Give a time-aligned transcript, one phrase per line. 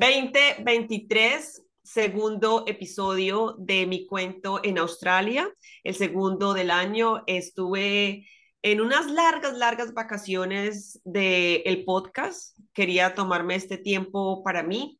[0.00, 1.62] ...2023...
[1.82, 5.46] segundo episodio de mi cuento en Australia,
[5.84, 7.22] el segundo del año.
[7.26, 8.26] Estuve
[8.62, 14.98] en unas largas, largas vacaciones del el podcast, quería tomarme este tiempo para mí,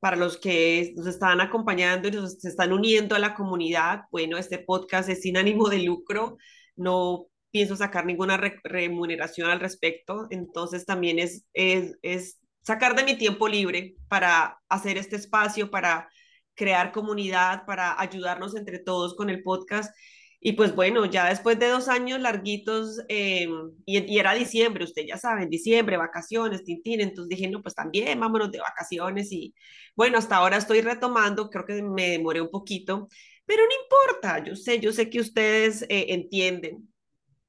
[0.00, 4.02] para los que nos están acompañando y nos están uniendo a la comunidad.
[4.10, 6.38] Bueno, este podcast es sin ánimo de lucro,
[6.74, 12.37] no pienso sacar ninguna remuneración al respecto, entonces también es, es
[12.68, 16.10] sacar de mi tiempo libre para hacer este espacio, para
[16.54, 19.90] crear comunidad, para ayudarnos entre todos con el podcast.
[20.38, 23.48] Y pues bueno, ya después de dos años larguitos, eh,
[23.86, 28.52] y, era diciembre, usted ya saben, diciembre, vacaciones, tintín, entonces dije, no, pues también vámonos
[28.52, 29.54] de vacaciones y
[29.96, 33.08] bueno, hasta ahora estoy retomando, creo que me demoré un poquito,
[33.46, 36.86] pero no importa, yo sé, yo sé que ustedes eh, entienden.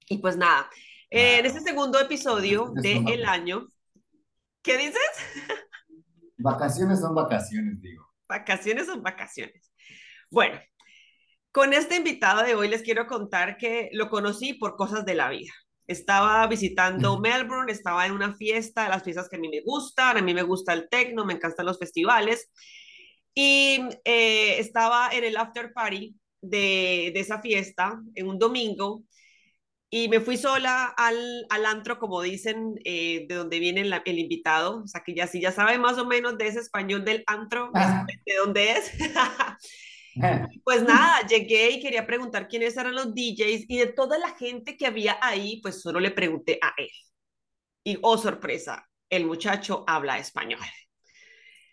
[0.07, 0.69] Y pues nada,
[1.09, 3.67] eh, en este segundo episodio del el año,
[4.61, 4.99] ¿qué dices?
[6.37, 8.05] Vacaciones son vacaciones, digo.
[8.27, 9.71] Vacaciones son vacaciones.
[10.29, 10.59] Bueno,
[11.51, 15.29] con este invitado de hoy les quiero contar que lo conocí por cosas de la
[15.29, 15.51] vida.
[15.87, 20.21] Estaba visitando Melbourne, estaba en una fiesta, las fiestas que a mí me gustan, a
[20.21, 22.51] mí me gusta el techno, me encantan los festivales,
[23.33, 29.03] y eh, estaba en el after party de, de, esa fiesta, en un domingo,
[29.91, 34.83] y me fui sola al, al antro, como dicen, eh, de donde viene el invitado,
[34.83, 37.71] o sea que ya si ya sabe más o menos de ese español del antro,
[37.73, 38.91] de dónde es.
[40.65, 44.75] Pues nada, llegué y quería preguntar quiénes eran los DJs y de toda la gente
[44.75, 46.89] que había ahí, pues solo le pregunté a él.
[47.85, 50.59] Y oh sorpresa, el muchacho habla español.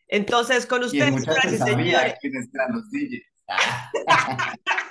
[0.06, 3.24] Entonces, con ustedes, y sabía quiénes eran los DJs.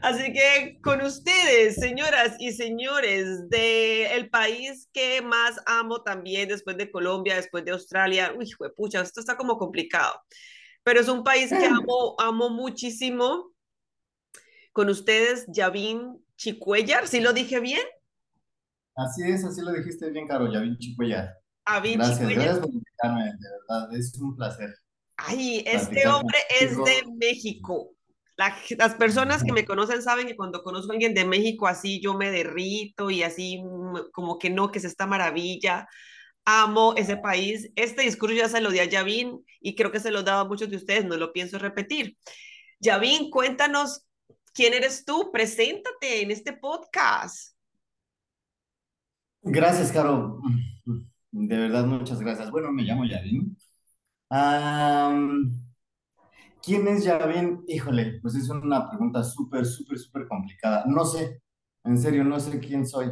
[0.00, 6.90] Así que con ustedes, señoras y señores, del país que más amo también después de
[6.90, 10.20] Colombia, después de Australia, uy, pucha, esto está como complicado
[10.88, 13.52] pero es un país que amo, amo muchísimo.
[14.72, 17.82] Con ustedes, Yavin Chicuellar, ¿sí lo dije bien?
[18.94, 21.34] Así es, así lo dijiste bien, Caro, Yavin Chicuellar.
[21.66, 24.74] gracias, gracias por invitarme, de verdad, es un placer.
[25.18, 27.90] Ay, este hombre es de México.
[28.76, 32.14] Las personas que me conocen saben que cuando conozco a alguien de México así yo
[32.14, 33.62] me derrito y así
[34.12, 35.88] como que no, que es esta maravilla
[36.48, 37.70] amo ese país.
[37.76, 40.44] Este discurso ya se lo di a Yavin y creo que se lo daba a
[40.44, 42.16] muchos de ustedes, no lo pienso repetir.
[42.80, 44.06] Yavin, cuéntanos
[44.54, 47.54] quién eres tú, preséntate en este podcast.
[49.42, 50.40] Gracias, Caro.
[51.30, 52.50] De verdad, muchas gracias.
[52.50, 53.56] Bueno, me llamo Yavin.
[56.68, 57.64] ¿Quién es Yavin?
[57.66, 60.84] Híjole, pues es una pregunta súper, súper, súper complicada.
[60.86, 61.40] No sé,
[61.84, 63.10] en serio, no sé quién soy.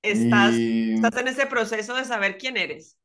[0.00, 2.96] ¿Estás, ¿Estás en ese proceso de saber quién eres?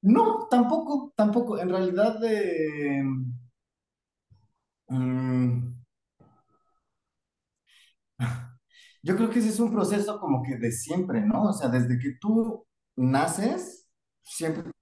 [0.00, 1.60] No, tampoco, tampoco.
[1.60, 2.18] En realidad,
[4.88, 5.74] mm,
[9.04, 11.50] yo creo que ese es un proceso como que de siempre, ¿no?
[11.50, 12.66] O sea, desde que tú
[12.96, 13.88] naces,
[14.24, 14.72] siempre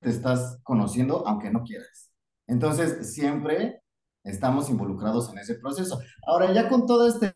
[0.00, 2.09] te estás conociendo, aunque no quieras.
[2.50, 3.80] Entonces, siempre
[4.24, 6.00] estamos involucrados en ese proceso.
[6.26, 7.34] Ahora, ya con todo este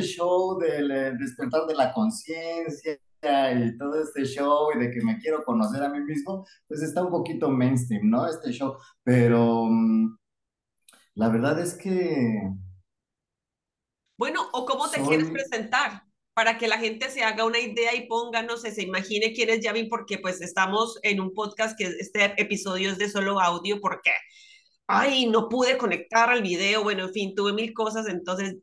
[0.00, 2.98] show del eh, despertar de la conciencia
[3.52, 7.02] y todo este show y de que me quiero conocer a mí mismo, pues está
[7.02, 8.26] un poquito mainstream, ¿no?
[8.26, 10.16] Este show, pero mm,
[11.14, 12.50] la verdad es que...
[14.16, 18.06] Bueno, o cómo te quieres presentar para que la gente se haga una idea y
[18.06, 21.84] ponga, no sé, se imagine quién es Yavin, porque pues estamos en un podcast que
[21.84, 24.10] este episodio es de solo audio, porque,
[24.92, 28.56] ay, no pude conectar al video, bueno, en fin, tuve mil cosas, entonces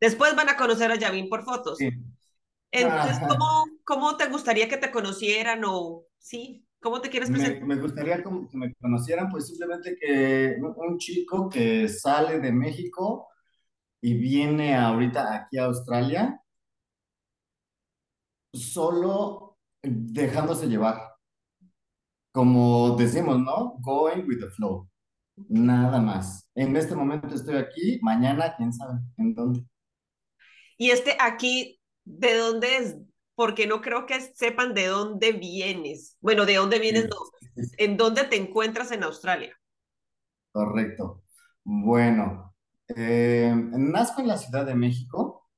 [0.00, 1.78] Después van a conocer a Yavin por fotos.
[2.72, 6.64] Entonces, ¿cómo, ¿cómo, te gustaría que te conocieran o sí?
[6.80, 7.66] ¿Cómo te quieres presentar?
[7.66, 13.28] Me, gustaría que me conocieran, pues simplemente que un chico que sale de México
[14.00, 16.40] y viene ahorita aquí a Australia
[18.54, 20.96] solo dejándose llevar.
[22.32, 23.76] Como decimos, ¿no?
[23.80, 24.89] Going with the flow.
[25.48, 26.48] Nada más.
[26.54, 29.64] En este momento estoy aquí, mañana, quién sabe en dónde.
[30.76, 32.96] Y este aquí, ¿de dónde es?
[33.40, 36.18] porque no creo que sepan de dónde vienes.
[36.20, 37.16] Bueno, de dónde vienes, no.
[37.56, 39.58] Sí, ¿En dónde te encuentras en Australia?
[40.52, 41.22] correcto.
[41.64, 42.54] Bueno,
[42.88, 45.48] eh, nazco en la Ciudad de México.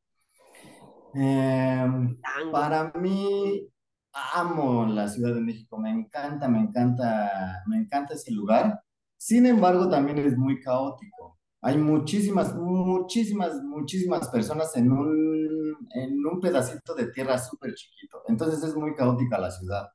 [1.12, 2.16] Eh,
[2.52, 3.68] para mí,
[4.12, 8.80] amo la Ciudad de México, me encanta, me encanta, me encanta ese lugar.
[9.24, 11.38] Sin embargo, también es muy caótico.
[11.60, 18.24] Hay muchísimas, muchísimas, muchísimas personas en un, en un pedacito de tierra súper chiquito.
[18.26, 19.86] Entonces es muy caótica la ciudad.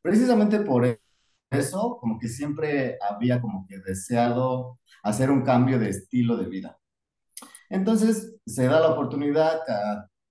[0.00, 0.98] Precisamente por
[1.50, 6.78] eso, como que siempre había como que deseado hacer un cambio de estilo de vida.
[7.68, 9.60] Entonces se da la oportunidad,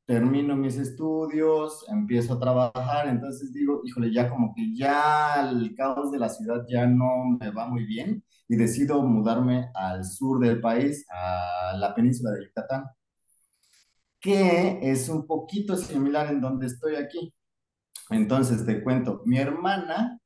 [0.07, 6.11] termino mis estudios, empiezo a trabajar, entonces digo, híjole, ya como que ya el caos
[6.11, 10.61] de la ciudad ya no me va muy bien y decido mudarme al sur del
[10.61, 12.85] país, a la península de Yucatán,
[14.19, 17.33] que es un poquito similar en donde estoy aquí.
[18.11, 20.19] Entonces te cuento, mi hermana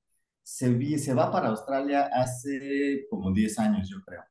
[0.44, 4.24] se, vi- se va para Australia hace como 10 años, yo creo.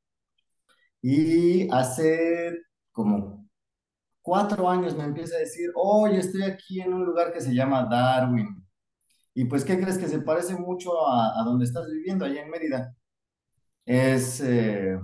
[1.02, 2.52] Y hace
[2.92, 3.48] como
[4.22, 7.86] cuatro años me empieza a decir, oye, estoy aquí en un lugar que se llama
[7.90, 8.66] Darwin.
[9.34, 12.50] Y pues, ¿qué crees que se parece mucho a, a donde estás viviendo, allá en
[12.50, 12.96] Mérida?
[13.84, 14.98] Es, eh,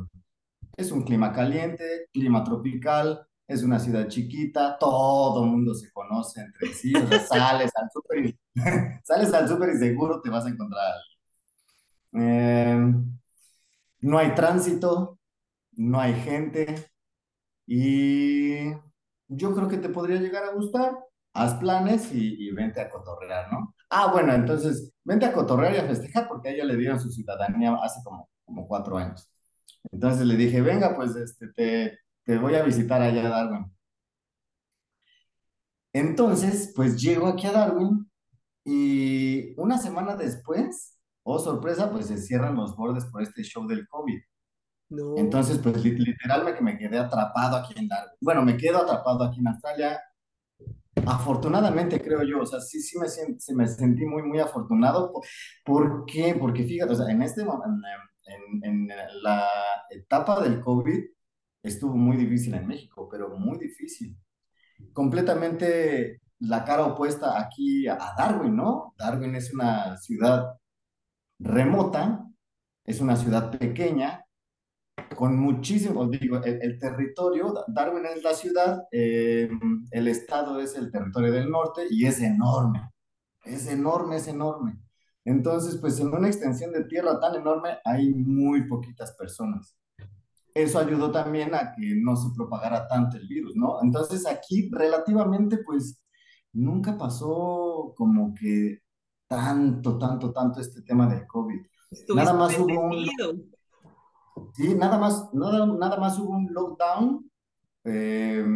[0.76, 6.40] es un clima caliente, clima tropical, es una ciudad chiquita, todo el mundo se conoce
[6.42, 8.38] entre sí, o sea, sales al súper y,
[9.04, 10.94] sales al súper y seguro te vas a encontrar.
[12.12, 12.92] Eh,
[14.00, 15.18] no hay tránsito,
[15.72, 16.90] no hay gente,
[17.66, 18.72] Y
[19.28, 20.98] yo creo que te podría llegar a gustar.
[21.34, 23.74] Haz planes y, y vente a cotorrear, ¿no?
[23.90, 27.10] Ah, bueno, entonces, vente a cotorrear y a festejar porque a ella le dieron su
[27.10, 29.30] ciudadanía hace como, como cuatro años.
[29.92, 33.72] Entonces le dije, venga, pues este, te, te voy a visitar allá a Darwin.
[35.92, 38.10] Entonces, pues llego aquí a Darwin
[38.64, 43.86] y una semana después, oh sorpresa, pues se cierran los bordes por este show del
[43.88, 44.18] COVID.
[44.90, 45.16] No.
[45.18, 48.14] Entonces, pues li- literal me, que me quedé atrapado aquí en Darwin.
[48.20, 50.00] Bueno, me quedo atrapado aquí en Australia.
[51.06, 55.12] Afortunadamente, creo yo, o sea, sí, sí me, sí me sentí muy, muy afortunado.
[55.64, 56.34] ¿Por qué?
[56.38, 57.62] Porque fíjate, o sea, en este, mo-
[58.28, 58.88] en, en,
[59.22, 59.48] la
[59.90, 61.04] etapa del COVID
[61.62, 64.16] estuvo muy difícil en México, pero muy difícil.
[64.92, 68.94] Completamente la cara opuesta aquí a Darwin, ¿no?
[68.96, 70.56] Darwin es una ciudad
[71.38, 72.24] remota,
[72.84, 74.24] es una ciudad pequeña,
[75.14, 79.48] con muchísimos, digo, el, el territorio, Darwin es la ciudad, eh,
[79.90, 82.90] el estado es el territorio del norte y es enorme,
[83.44, 84.78] es enorme, es enorme.
[85.28, 89.78] Entonces, pues en una extensión de tierra tan enorme hay muy poquitas personas.
[90.54, 93.76] Eso ayudó también a que no se propagara tanto el virus, ¿no?
[93.82, 96.02] Entonces aquí relativamente, pues
[96.54, 98.78] nunca pasó como que
[99.26, 101.60] tanto, tanto, tanto este tema del COVID.
[102.14, 103.04] Nada más hubo un.
[104.54, 107.30] Sí, nada más, nada, nada más hubo un lockdown
[107.84, 108.46] eh,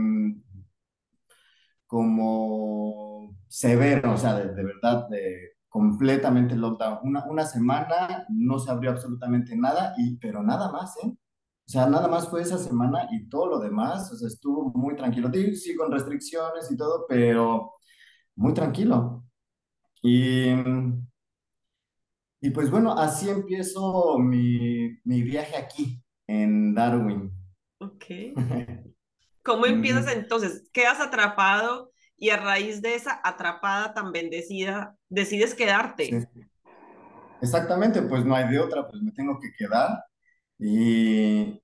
[1.87, 6.99] como severo, o sea, de, de verdad, de completamente lockdown.
[7.03, 11.09] Una, una semana no se abrió absolutamente nada, y, pero nada más, ¿eh?
[11.09, 14.95] O sea, nada más fue esa semana y todo lo demás, o sea, estuvo muy
[14.97, 15.31] tranquilo.
[15.33, 17.73] Sí, sí, con restricciones y todo, pero
[18.37, 19.25] muy tranquilo.
[20.03, 20.51] Y,
[22.43, 27.33] y pues bueno, así empiezo mi, mi viaje aquí, en Darwin.
[27.79, 28.05] Ok.
[29.43, 30.69] ¿Cómo empiezas entonces?
[30.71, 36.23] Quedas atrapado y a raíz de esa atrapada tan bendecida, decides quedarte.
[37.41, 40.05] exactamente, pues no hay de otra, pues me tengo que quedar.
[40.59, 41.61] Y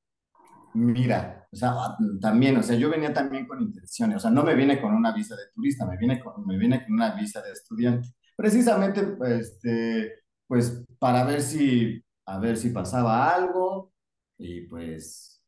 [0.74, 4.44] mira, o sea, a- también, o sea, yo venía también con intenciones, o sea, no
[4.44, 7.42] me viene con una visa de turista, me viene con, me viene con una visa
[7.42, 8.10] de estudiante.
[8.36, 10.14] Precisamente, pues, este,
[10.46, 13.92] pues, para ver si, a ver si pasaba algo,
[14.38, 15.42] y pues,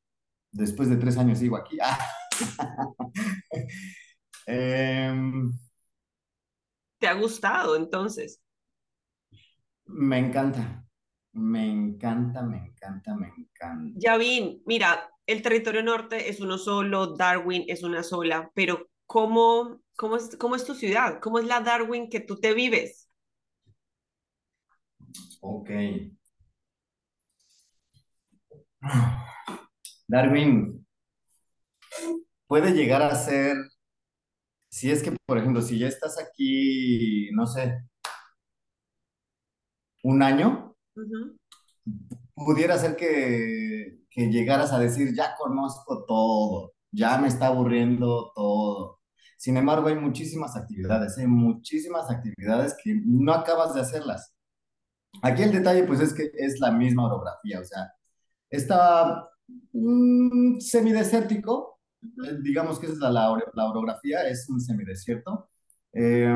[0.53, 1.79] después de tres años sigo aquí.
[4.51, 5.53] Em,
[6.99, 8.41] ¿Te ha gustado entonces?
[9.87, 10.85] me encanta,
[11.33, 13.99] me encanta, me encanta, me encanta.
[13.99, 20.17] Yavin, mira, el territorio norte es uno solo, Darwin es una sola, pero ¿cómo, cómo
[20.17, 21.21] es, cómo es tu ciudad?
[21.21, 23.09] ¿Cómo es la Darwin que tú te vives?
[25.41, 25.71] Ok.
[30.09, 30.87] Darwin,
[32.47, 33.57] puede llegar a ser,
[34.71, 37.83] si es que, por ejemplo, si ya estás aquí, no sé,
[40.03, 40.77] un año,
[42.35, 49.01] pudiera ser que, que llegaras a decir, ya conozco todo, ya me está aburriendo todo.
[49.37, 54.35] Sin embargo, hay muchísimas actividades, hay muchísimas actividades que no acabas de hacerlas.
[55.23, 57.93] Aquí el detalle, pues, es que es la misma orografía, o sea,
[58.49, 59.29] está
[59.73, 61.80] mm, semidesértico,
[62.43, 65.51] digamos que esa es la, la, orografía, es un semidesierto,
[65.93, 66.29] eh,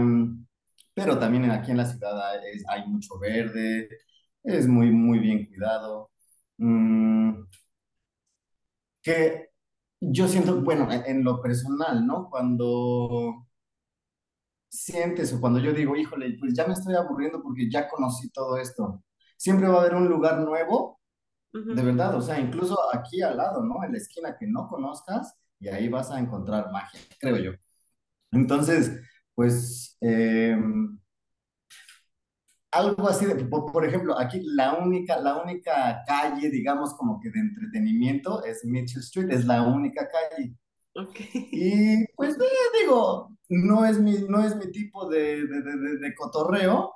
[0.94, 3.88] pero también aquí en la ciudad hay, hay mucho verde,
[4.42, 6.10] es muy, muy bien cuidado.
[6.58, 7.44] Mm,
[9.02, 9.50] que
[10.00, 12.28] yo siento, bueno, en, en lo personal, ¿no?
[12.30, 13.46] Cuando
[14.68, 18.56] sientes o cuando yo digo, híjole, pues ya me estoy aburriendo porque ya conocí todo
[18.58, 19.02] esto.
[19.36, 21.00] Siempre va a haber un lugar nuevo,
[21.52, 21.84] de Ujú.
[21.84, 23.84] verdad, o sea, incluso aquí al lado, ¿no?
[23.84, 27.52] En la esquina que no conozcas y ahí vas a encontrar magia, creo yo.
[28.32, 29.00] Entonces,
[29.34, 30.56] pues, eh,
[32.72, 37.40] algo así, de, por, ejemplo, aquí la única, la única calle, digamos, como que de
[37.40, 40.54] entretenimiento es Mitchell Street, es la única calle.
[41.50, 46.14] Y pues eh, digo, no es mi, no es mi tipo de, de, de- de
[46.14, 46.92] cotorreo.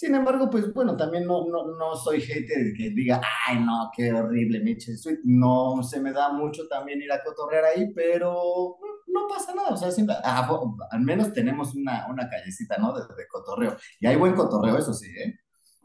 [0.00, 4.10] Sin embargo, pues bueno, también no, no, no soy hater que diga, ay, no, qué
[4.10, 5.18] horrible Mitchell Street.
[5.24, 9.68] No se me da mucho también ir a cotorrear ahí, pero no, no pasa nada.
[9.74, 12.94] O sea, siempre- ah, bo- al menos tenemos una, una callecita, ¿no?
[12.94, 13.76] De, de cotorreo.
[14.00, 15.38] Y hay buen cotorreo, eso sí, ¿eh?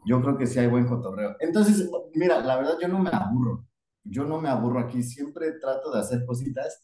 [0.06, 1.36] Yo creo que sí hay buen cotorreo.
[1.40, 3.66] Entonces, mira, la verdad yo no me aburro.
[4.02, 5.02] Yo no me aburro aquí.
[5.02, 6.82] Siempre trato de hacer cositas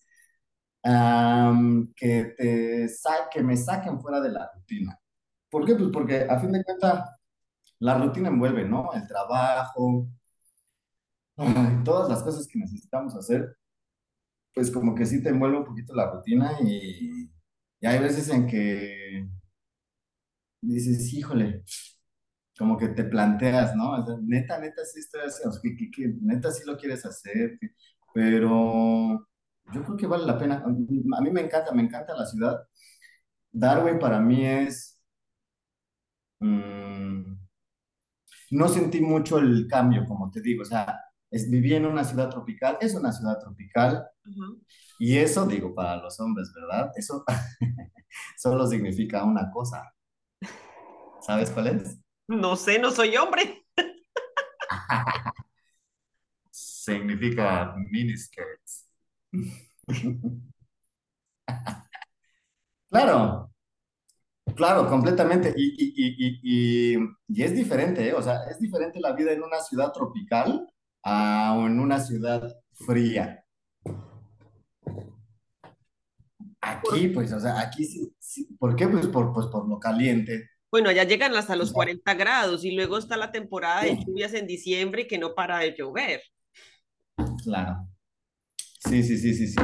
[0.83, 4.99] am, que, te sa- que me saquen fuera de la rutina.
[5.51, 5.75] ¿Por qué?
[5.77, 7.11] Pues porque a fin de cuentas
[7.83, 8.93] la rutina envuelve, ¿no?
[8.95, 10.09] El trabajo,
[11.85, 13.57] todas las cosas que necesitamos hacer,
[14.55, 17.31] pues como que sí te envuelve un poquito la rutina y,
[17.81, 19.27] y hay veces en que
[20.61, 21.65] dices, híjole,
[22.59, 23.93] como que te planteas, ¿no?
[23.93, 27.59] O sea, neta, neta sí estoy haciendo, que, que- que neta sí lo quieres hacer,
[28.15, 29.29] pero
[29.73, 30.65] yo creo que vale la pena.
[30.67, 32.67] A mí me encanta, me encanta la ciudad.
[33.53, 35.01] Darwin para mí es...
[36.41, 37.32] mm,
[38.53, 42.29] no sentí mucho el cambio, como te digo, o sea, es, viví en una ciudad
[42.29, 44.07] tropical, es una ciudad tropical,
[44.99, 46.93] y eso, digo, para los hombres, ¿verdad?
[46.95, 47.25] Eso
[48.37, 49.95] solo significa una cosa,
[51.23, 51.99] ¿sabes cuál es?
[52.29, 53.65] No sé, no soy hombre.
[56.51, 58.87] Significa miniskirts.
[62.91, 63.52] Claro,
[64.55, 68.15] claro, completamente, y, y, y, y, y, y es diferente, ¿eh?
[68.15, 70.69] O sea, es diferente la vida en una ciudad tropical
[71.05, 73.45] a en una ciudad fría.
[76.61, 78.47] Aquí, pues, o sea, aquí sí, sí.
[78.59, 78.89] ¿Por qué?
[78.89, 80.49] Pues por, pues por lo caliente.
[80.71, 83.97] Bueno, allá llegan hasta O los sea, 40 grados y luego está la temporada de
[83.97, 86.23] lluvias en diciembre que no para de llover.
[87.45, 87.89] claro.
[88.79, 89.61] Sí, sí, sí, sí, sí.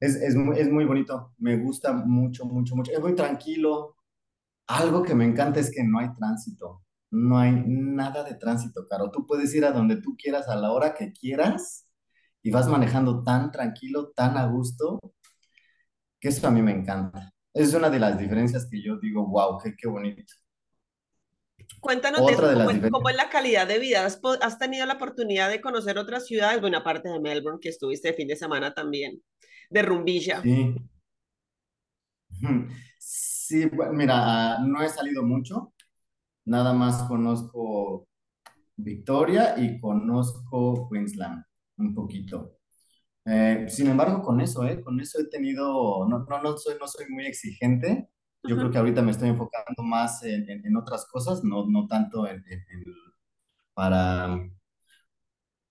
[0.00, 1.34] Es, es muy, es muy bonito.
[1.38, 2.92] Me gusta mucho, mucho, mucho.
[2.92, 3.95] Es muy tranquilo.
[4.66, 6.82] Algo que me encanta es que no hay tránsito.
[7.10, 9.10] No hay nada de tránsito, Caro.
[9.10, 11.88] Tú puedes ir a donde tú quieras, a la hora que quieras,
[12.42, 14.98] y vas manejando tan tranquilo, tan a gusto,
[16.20, 17.32] que eso a mí me encanta.
[17.54, 20.34] Es una de las diferencias que yo digo, wow, qué, qué bonito.
[21.80, 24.04] Cuéntanos Otra de ¿cómo cómo es la calidad de vida?
[24.04, 26.60] ¿Has, has tenido la oportunidad de conocer otras ciudades?
[26.60, 29.22] Buena parte de Melbourne, que estuviste el fin de semana también,
[29.70, 30.42] de Rumbilla.
[32.98, 33.35] sí.
[33.46, 35.72] Sí, bu- mira, no he salido mucho,
[36.46, 38.08] nada más conozco
[38.76, 41.44] Victoria y conozco Queensland
[41.78, 42.58] un poquito.
[43.26, 46.88] Eh, sin embargo, con eso, eh, con eso he tenido, no, no, no soy, no
[46.88, 48.08] soy muy exigente.
[48.46, 51.86] Yo creo que ahorita me estoy enfocando más en, en- en otras cosas, no, no
[51.88, 52.44] tanto en-
[53.74, 54.48] para,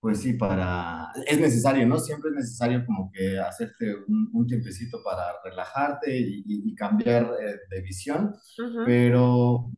[0.06, 1.98] pues sí, para, es necesario, ¿no?
[1.98, 7.56] Siempre es necesario como que hacerte un, un tiempecito para relajarte y, y- cambiar eh,
[7.68, 8.84] de visión, ujú.
[8.84, 9.72] pero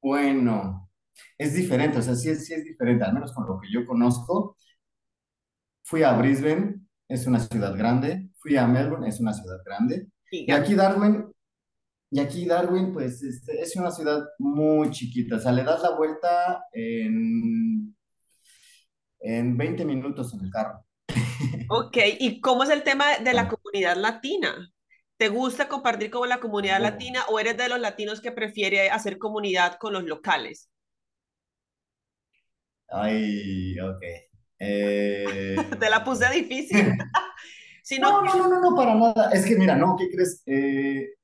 [0.00, 0.90] bueno,
[1.36, 3.84] es diferente, o sea, sí, es- sí es diferente, al menos con lo que yo
[3.84, 4.56] conozco.
[5.82, 10.50] Fui a Brisbane, es una ciudad grande, fui a Melbourne, es una ciudad grande, y
[10.50, 10.74] aquí.
[10.74, 11.26] Darwin,
[12.10, 15.94] y aquí Darwin, pues este, es una ciudad muy chiquita, o sea, le das la
[15.94, 17.94] vuelta en,
[19.24, 20.84] en 20 minutos en el carro.
[21.66, 24.70] Ok, ¿y cómo es el tema de la comunidad latina?
[25.18, 28.90] ¿Te gusta compartir con la comunidad Oh, latina o eres de los latinos que prefiere
[28.90, 30.70] hacer comunidad con los locales?
[32.88, 34.02] ay, ok.
[34.58, 36.96] Eh, Te la puse difícil.
[37.82, 39.30] Si no, no, no, no, no, para nada.
[39.32, 40.42] Es que mira, no, ¿qué crees?
[40.46, 41.14] Eh,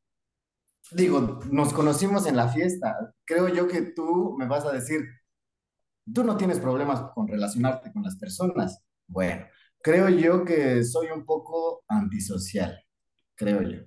[0.93, 3.15] digo, nos conocimos en la fiesta.
[3.25, 5.01] Creo yo que tú me vas a decir,
[6.13, 8.83] tú no tienes problemas con relacionarte con las personas.
[9.07, 9.45] Bueno,
[9.83, 12.79] creo yo que soy un poco antisocial,
[13.35, 13.81] creo yo.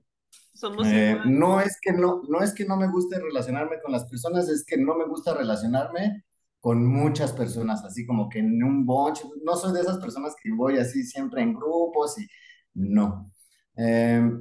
[0.53, 4.05] Somos Eh, no es que no, no es que no me guste relacionarme con las
[4.05, 6.23] personas, es que no me gusta relacionarme
[6.59, 9.21] con muchas personas, así como que en un bunch.
[9.43, 12.27] No soy de esas personas que voy así siempre en grupos y
[12.75, 13.31] no.
[13.75, 14.31] Eh,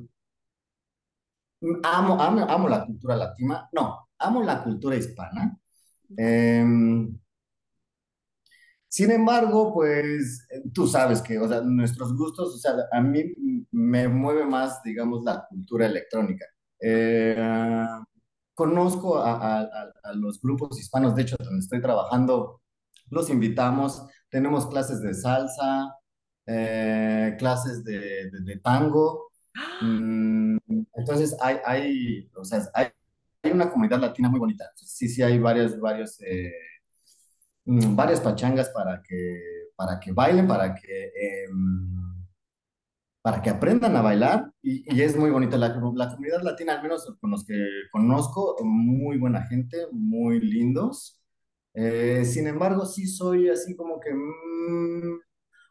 [1.82, 5.58] amo, amo, amo la cultura latina, no, amo la cultura hispana.
[6.16, 6.64] Eh,
[8.92, 13.24] sin embargo, pues tú sabes que, o sea, nuestros gustos, o sea, a mí
[13.70, 16.44] me mueve más, digamos, la cultura electrónica.
[16.80, 17.36] Eh,
[18.54, 22.60] conozco a, a- a- a los grupos hispanos, de hecho, donde estoy trabajando,
[23.10, 25.94] los invitamos, tenemos clases de salsa,
[26.46, 29.30] eh, clases de, de- de tango.
[29.80, 30.58] Mm,
[30.94, 32.88] entonces, hay, hay, o sea, hay,
[33.42, 34.70] hay una comunidad latina muy bonita.
[34.76, 36.20] Sí, sí, hay varios, varios.
[36.22, 36.52] eh,
[37.64, 39.40] mm, varias pachangas para que,
[39.76, 42.26] para que bailen, para que, em,
[43.22, 47.06] para que aprendan a bailar y, es muy bonita la, la comunidad latina, al menos
[47.20, 47.54] con los que
[47.92, 51.20] conozco, muy buena gente, muy lindos.
[51.74, 55.20] Eh, sin embargo, sí soy así como que mm,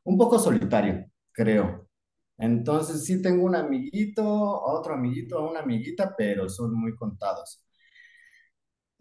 [0.06, 1.88] un poco solitario, creo.
[2.38, 7.64] Entonces sí tengo un amiguito, otro amiguito, una amiguita, pero son muy contados.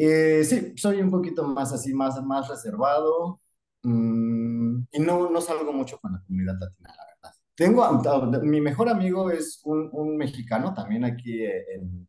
[0.02, 3.38] Eh, sí, soy un poquito más así, más, más reservado
[3.82, 7.38] mm, y no, no salgo mucho con la comunidad latina, la verdad.
[7.54, 12.08] Tengo, a- a- mi mejor amigo es un, un mexicano también aquí eh, en,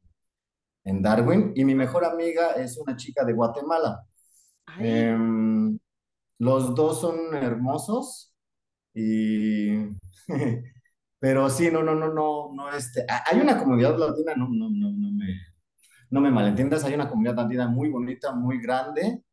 [0.86, 4.06] en Darwin y mi mejor amiga es una chica de Guatemala.
[4.78, 5.80] Em,
[6.40, 8.34] los dos son hermosos
[8.94, 9.76] y...
[11.20, 14.70] Pero sí, no, no, no, no, no, este, ha- hay una comunidad latina, no, no,
[14.72, 15.26] no, no me,
[16.12, 19.24] no me malentiendas, hay una comunidad latina muy bonita, muy grande,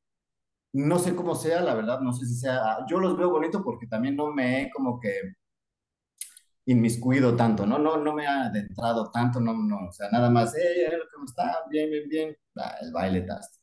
[0.73, 2.79] No sé cómo sea, la verdad, no sé si sea.
[2.89, 5.35] Yo los veo bonito porque también no me he como que
[6.67, 7.79] inmiscuido tanto, ¿no?
[7.79, 9.89] No, no me ha adentrado tanto, no, no.
[9.89, 11.65] O sea, nada más, hey, ¿cómo está?
[11.71, 12.37] Bien, bien, bien.
[12.57, 13.61] Ah, el baile, tas.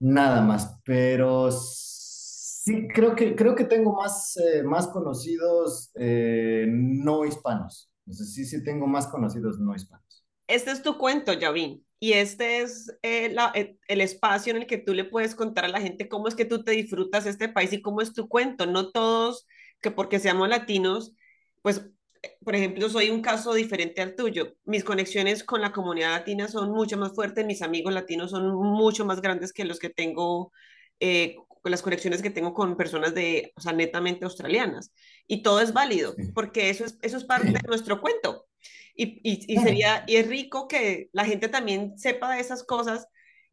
[0.00, 0.80] Nada más.
[0.84, 7.90] Pero sí, creo que, creo que tengo más, eh, más conocidos eh, no hispanos.
[8.08, 10.24] O sea, sí, sí tengo más conocidos no hispanos.
[10.48, 11.84] este es tu cuento, Javín.
[12.02, 15.68] Y este es eh, eh, el espacio en el que tú le puedes contar a
[15.68, 18.66] la gente cómo es que tú te disfrutas este país y cómo es tu cuento.
[18.66, 19.46] No todos
[19.80, 21.14] que porque seamos latinos,
[21.62, 21.86] pues,
[22.22, 24.54] eh, por ejemplo, soy un caso diferente al tuyo.
[24.64, 29.04] Mis conexiones con la comunidad latina son mucho más fuertes, mis amigos latinos son mucho
[29.04, 30.52] más grandes que los que tengo,
[31.00, 34.92] eh, las conexiones que tengo con personas de, o sea, netamente australianas.
[35.26, 38.46] Y todo es válido, porque eso es, eso es parte de nuestro cuento.
[38.94, 43.06] Y, y, y sería, y es rico que la gente también sepa de esas cosas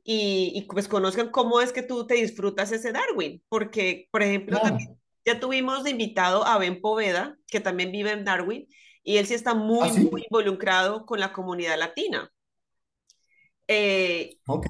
[0.03, 4.57] y, y pues conozcan cómo es que tú te disfrutas ese Darwin, porque, por ejemplo,
[4.61, 8.67] también ya tuvimos de invitado a Ben Poveda, que también vive en Darwin,
[9.03, 10.27] y él sí está Ah, muy, muy sí.
[10.29, 12.31] involucrado con la comunidad latina.
[13.67, 14.67] Eh, Ok.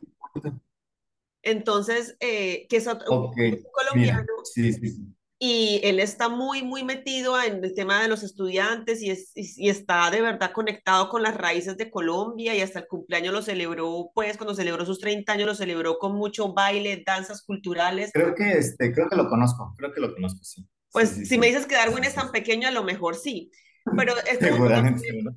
[1.41, 3.37] entonces, eh, que es otro- un Ok.
[3.71, 5.16] colombiano sí, sí.
[5.39, 9.67] Y él está muy, muy metido en el tema de los estudiantes y, es, y,
[9.67, 13.41] y está de verdad conectado con las raíces de Colombia y hasta el cumpleaños lo
[13.43, 18.13] celebró, pues cuando celebró sus 30 años lo celebró con mucho baile, danzas culturales.
[18.13, 20.67] Creo que este, creo que lo conozco, creo que lo conozco, sí.
[20.89, 21.47] Sí, Pues sí, si me sí.
[21.47, 22.31] dices que Darwin Sí, es sí, tan sí.
[22.31, 23.51] pequeño, a lo mejor sí,
[23.95, 24.83] pero es para poner,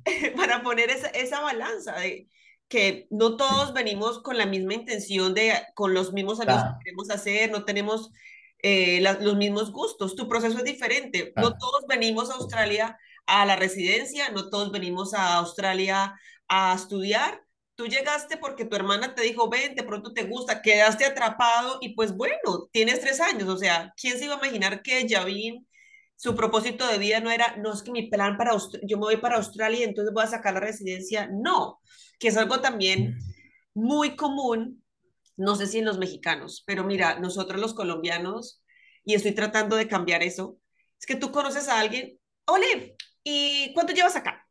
[0.35, 2.27] para poner esa, esa balanza de
[2.67, 3.73] que no todos Sí.
[3.73, 7.65] venimos con la misma intención de, con los mismos amigos que Claro, queremos hacer, no
[7.65, 8.11] tenemos
[8.63, 13.45] eh, la- los mismos gustos, tu proceso es diferente, no todos venimos a Australia a
[13.45, 16.15] la residencia, no todos venimos a Australia
[16.47, 17.43] a estudiar.
[17.75, 21.95] Tú llegaste porque tu hermana te dijo, ven, de pronto te gusta, quedaste atrapado y
[21.95, 25.65] pues bueno, tienes tres años, o sea, ¿quién se iba a imaginar que Yavin
[26.15, 29.05] su propósito de vida no era, no es que mi plan para, Aust- yo me
[29.05, 31.79] voy para Australia y entonces voy a sacar la residencia, no,
[32.19, 33.17] que es algo también
[33.73, 34.80] muy común,
[35.41, 38.63] no sé si en los mexicanos, pero mira, nosotros los colombianos,
[39.03, 40.59] y estoy tratando de cambiar eso,
[40.99, 44.47] es que tú conoces a alguien, ole, ¿y cuánto llevas acá?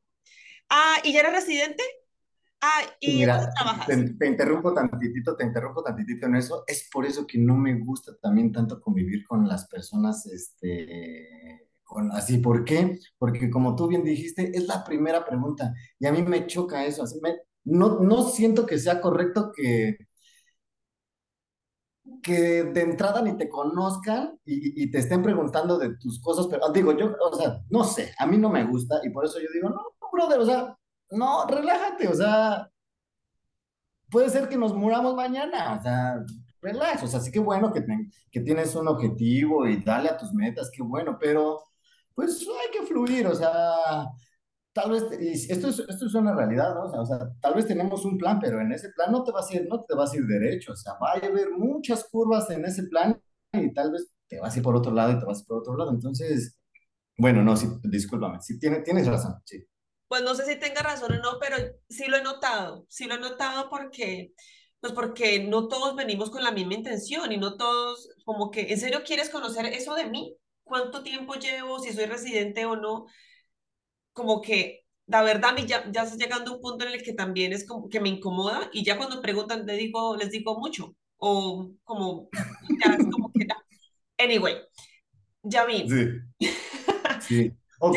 [0.69, 1.83] Ah, ¿y ya eres residente?
[2.61, 3.87] Ah, ¿y dónde Mira, trabajas?
[3.87, 6.65] te, te interrumpo tantitito, te interrumpo tantitito en eso.
[6.67, 12.13] Es por eso que no me gusta también tanto convivir con las personas, este, con
[12.13, 12.39] así.
[12.39, 12.99] ¿Por qué?
[13.17, 17.05] Porque como tú bien dijiste, es la primera pregunta y a mí me choca eso.
[17.05, 19.97] Así me, no, no siento que sea correcto que
[22.23, 26.67] que de entrada ni te conozcan y, y te estén preguntando de tus cosas, pero
[26.67, 29.39] ah, digo, yo, o sea, no sé, a mí no me gusta y por eso
[29.41, 30.77] yo digo, no, no, brother, o sea,
[31.11, 32.71] no, relájate, o sea,
[34.11, 36.25] puede ser que nos muramos mañana, o sea,
[36.61, 40.17] relax, o sea, sí que bueno que, te- que tienes un objetivo y dale a
[40.17, 41.61] tus metas, qué bueno, pero
[42.15, 43.51] pues hay que fluir, o sea,
[44.81, 46.85] tal vez, y esto es, esto es una realidad, ¿no?
[46.85, 49.33] O sea, o sea, tal vez tenemos un plan, pero en ese plan no te
[49.33, 52.05] vas a ir, no te vas a ir derecho, o sea, va a haber muchas
[52.05, 53.21] curvas en ese plan
[53.53, 55.47] y tal vez te vas a ir por otro lado y te vas a ir
[55.47, 55.91] por otro lado.
[55.91, 56.59] Entonces,
[57.19, 59.65] bueno, no, sí, discúlpame, sí, tiene, tienes razón, sí.
[60.09, 61.57] Pues no sé si tenga razón o no, pero
[61.89, 64.33] sí lo he notado, sí lo he notado porque,
[64.81, 68.79] pues porque no todos venimos con la misma intención y no todos, como que, ¿en
[68.79, 70.37] serio quieres conocer eso de mí?
[70.65, 71.79] ¿Cuánto tiempo llevo?
[71.81, 73.07] Si soy residente o no.
[74.21, 77.15] Como que, la verdad, a mí ya, ya está llegando un punto en el que
[77.15, 80.95] también es como que me incomoda y ya cuando preguntan les digo, les digo mucho
[81.17, 82.29] o como,
[82.85, 83.47] ya es como que,
[84.19, 84.57] anyway,
[85.43, 85.89] ya vi.
[85.89, 86.07] Sí,
[87.23, 87.53] sí.
[87.79, 87.97] Ok,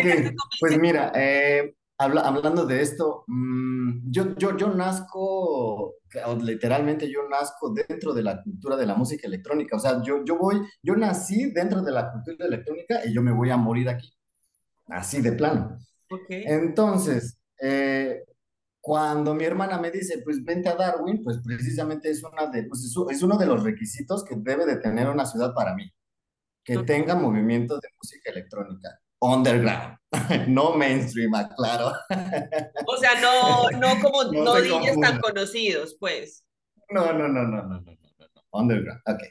[0.62, 5.96] pues mira, eh, habla, hablando de esto, mmm, yo, yo, yo nazco,
[6.42, 10.38] literalmente yo nazco dentro de la cultura de la música electrónica, o sea, yo, yo
[10.38, 14.10] voy, yo nací dentro de la cultura electrónica y yo me voy a morir aquí,
[14.88, 15.78] así de plano.
[16.22, 16.44] Okay.
[16.46, 18.24] Entonces, eh,
[18.84, 22.84] cuando mi hermana me dice, pues vente a Darwin, pues precisamente es, una de, pues
[22.84, 25.90] es, uno de los requisitos que debe de tener una ciudad para mí,
[26.66, 29.98] que tenga movimiento de música electrónica, underground,
[30.50, 31.94] no mainstream, aclaro.
[32.86, 36.46] O sea, no, no como no, no DJs tan conocidos, pues.
[36.90, 39.24] No, no, no, no, no, no, no, no, underground, ok.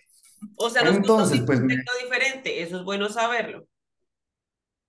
[0.56, 1.76] O sea, los Entonces, pues, me...
[2.02, 3.66] diferente, eso es bueno saberlo.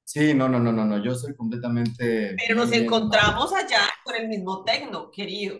[0.05, 2.35] Sí, no, no, no, no, no, yo soy completamente...
[2.37, 5.59] Pero nos encontramos allá con el mismo tecno, querido.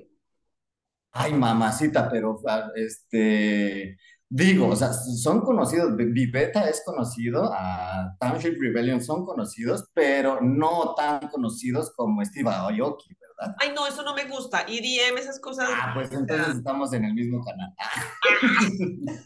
[1.11, 2.39] Ay, mamacita, pero
[2.75, 10.41] este, digo, o sea, son conocidos, Viveta es conocido, a Township Rebellion son conocidos, pero
[10.41, 13.55] no tan conocidos como Steve Aoki, ¿verdad?
[13.59, 15.69] Ay, no, eso no me gusta, EDM, esas cosas...
[15.71, 17.73] Ah, pues entonces estamos en el mismo canal.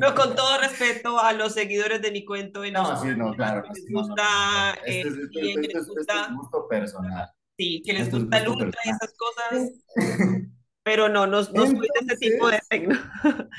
[0.00, 2.64] No, con todo respeto a los seguidores de mi cuento.
[2.64, 3.62] Y no, sí, no, claro.
[3.62, 7.28] Que les gusta, eh, este, este, este, este, es gusto personal.
[7.56, 9.70] Sí, que les gusta el ultra y esas cosas.
[10.82, 12.98] Pero no, no, no soy de ese tipo de tecno.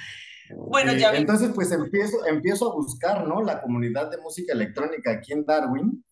[0.55, 1.17] bueno, ya vi.
[1.17, 3.43] Entonces, pues empiezo, empiezo a buscar, ¿no?
[3.43, 6.03] La comunidad de música electrónica aquí en Darwin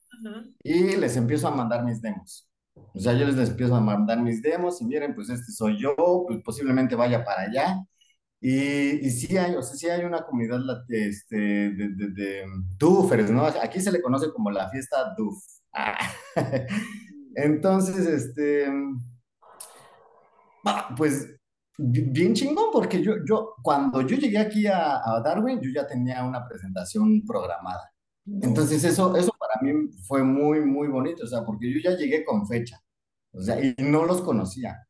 [0.64, 2.48] y les empiezo a mandar mis demos.
[2.94, 5.96] O sea, yo les empiezo a mandar mis demos y miren, pues este soy yo,
[6.28, 7.78] pues posiblemente vaya para allá.
[8.40, 13.46] Y, y, sí hay, o sea, sí hay una comunidad este, de, de, de, ¿no?
[13.46, 15.38] Aquí se le conoce como la fiesta Duf.
[15.74, 15.98] Ah.
[17.36, 18.68] Entonces, este,
[20.96, 21.28] pues
[21.78, 26.24] bien chingón, porque yo, yo, cuando yo llegué aquí a, a, Darwin, yo ya tenía
[26.24, 27.92] una presentación programada.
[28.42, 32.26] Entonces, eso, eso para mí fue muy, muy bonito, o sea, porque yo ya llegué
[32.26, 32.82] con fecha,
[33.32, 34.87] o sea, y no los conocía.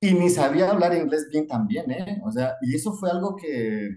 [0.00, 2.20] Y ni sabía hablar inglés bien también, ¿eh?
[2.24, 3.96] O sea, y eso fue algo que,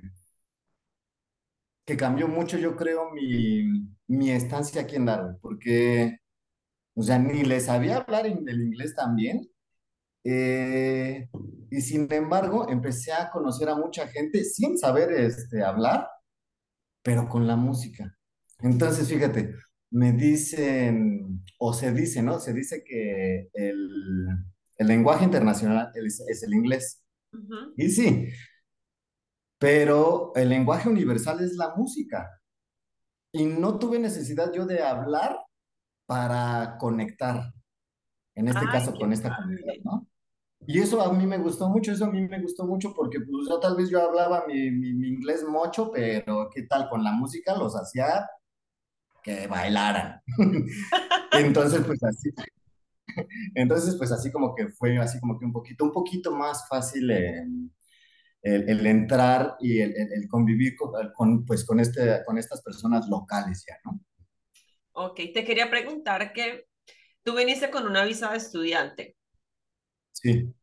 [1.85, 3.63] que cambió mucho, yo creo, mi,
[4.07, 6.19] mi estancia aquí en Darwin, porque,
[6.95, 9.49] o sea, ni le sabía hablar en el inglés también.
[10.23, 11.29] Eh,
[11.71, 16.07] y sin embargo, empecé a conocer a mucha gente sin saber este, hablar,
[17.03, 18.15] pero con la música.
[18.59, 19.55] Entonces, fíjate,
[19.91, 22.39] me dicen, o se dice, ¿no?
[22.39, 24.29] Se dice que el,
[24.79, 27.03] el lenguaje internacional es, el inglés.
[27.77, 28.29] Y sí,
[29.59, 32.41] pero el lenguaje universal es la música.
[33.31, 35.37] Y no tuve necesidad yo de hablar
[36.07, 37.53] para conectar,
[38.35, 40.07] en este caso con esta comunidad, ¿no?
[40.65, 43.47] Y eso a mí me gustó mucho, eso a mí me gustó mucho porque pues
[43.49, 47.11] yo tal vez yo hablaba mi, mi, mi inglés mocho, pero ¿qué tal con la
[47.11, 47.55] música?
[47.55, 48.27] Los hacía
[49.23, 50.21] que bailaran.
[51.33, 52.29] Entonces, pues así,
[53.55, 57.09] entonces, pues así como que fue así como que un poquito, un poquito más fácil
[57.11, 57.71] el,
[58.41, 60.75] el, entrar y el, el convivir
[61.15, 63.99] con, pues, con, este, con estas personas locales ya, ¿no?
[64.93, 66.65] Ok, te quería preguntar que
[67.23, 69.15] tú viniste con una visa de estudiante.
[70.11, 70.53] Sí.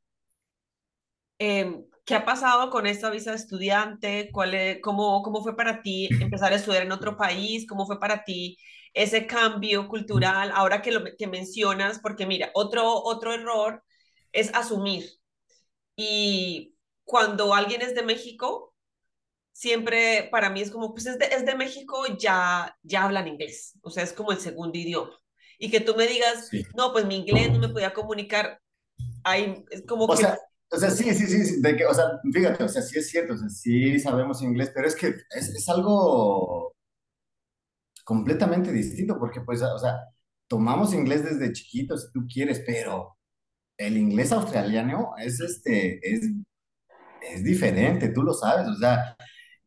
[1.39, 4.31] Eh, ¿Qué ha pasado con esta visa de estudiante?
[4.33, 7.67] ¿Cuál es, cómo, ¿Cómo fue para ti empezar a estudiar en otro país?
[7.67, 8.57] ¿Cómo fue para ti
[8.97, 13.85] ese cambio cultural, ahora que lo que mencionas, porque mira, otro, otro error
[14.33, 15.05] es asumir.
[15.95, 18.75] Y cuando alguien es de México,
[19.53, 23.75] siempre para mí es como, pues es de, es de México, ya, ya hablan inglés,
[23.83, 25.13] o sea, es como el segundo idioma.
[25.59, 28.63] Y que tú me digas, no, pues mi inglés no me podía comunicar,
[29.25, 30.23] hay, es como o que...
[30.23, 30.39] Sea,
[30.71, 33.35] o sea, sí, sí, sí, de que, o sea, fíjate, o sea, sí es cierto,
[33.35, 36.76] o sea, sí sabemos inglés, pero es que es, es algo
[38.07, 39.97] completamente distinto, porque pues, o sea,
[40.49, 43.17] tomamos inglés desde chiquitos, si tú quieres, pero
[43.79, 46.31] el inglés australiano es, este, es,
[47.23, 49.17] es diferente, tú lo sabes, o sea,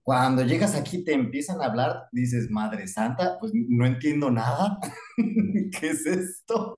[0.04, 4.80] Cuando llegas aquí te empiezan a hablar, dices, Madre Santa, pues no entiendo nada.
[5.80, 6.76] ¿Qué es esto?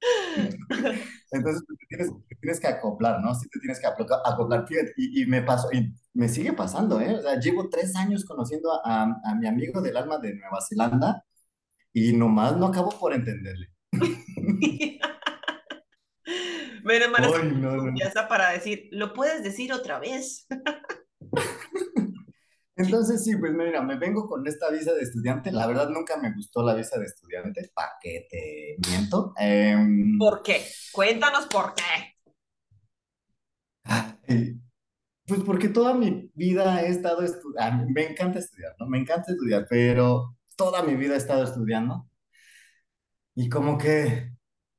[1.30, 3.34] Entonces te tienes, te tienes que acoplar, ¿no?
[3.34, 4.66] Sí te tienes que acoplar.
[4.66, 7.14] Fíjate, y, y me pasó, y me sigue pasando, ¿eh?
[7.14, 11.24] O sea, llevo tres años conociendo a, a mi amigo del alma de Nueva Zelanda
[11.92, 13.68] y nomás no acabo por entenderle.
[16.84, 17.94] Menos mal no, no.
[18.28, 20.46] para decir, ¿lo puedes decir otra vez?
[22.76, 25.50] Entonces, sí, pues mira, me vengo con esta visa de estudiante.
[25.50, 27.70] La verdad, nunca me gustó la visa de estudiante.
[27.74, 29.32] ¿Para qué te miento?
[29.38, 30.62] Em, ¿Por qué?
[30.92, 31.82] Cuéntanos por qué.
[33.84, 34.60] ay,
[35.26, 37.86] pues porque toda mi vida he estado estudiando.
[37.90, 38.86] Me encanta estudiar, ¿no?
[38.88, 42.08] Me encanta estudiar, pero toda mi vida he estado estudiando.
[43.34, 44.30] Y como que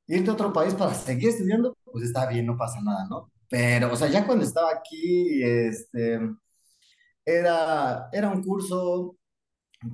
[0.07, 3.31] irte a otro país para seguir estudiando, pues está bien, no pasa nada, ¿no?
[3.49, 6.19] Pero, o sea, ya cuando estaba aquí, este,
[7.27, 9.17] era, era un curso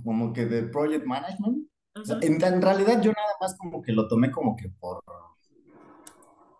[0.03, 1.67] como que de project management.
[1.95, 5.03] O sea, en, en realidad yo nada más como que lo tomé como que por,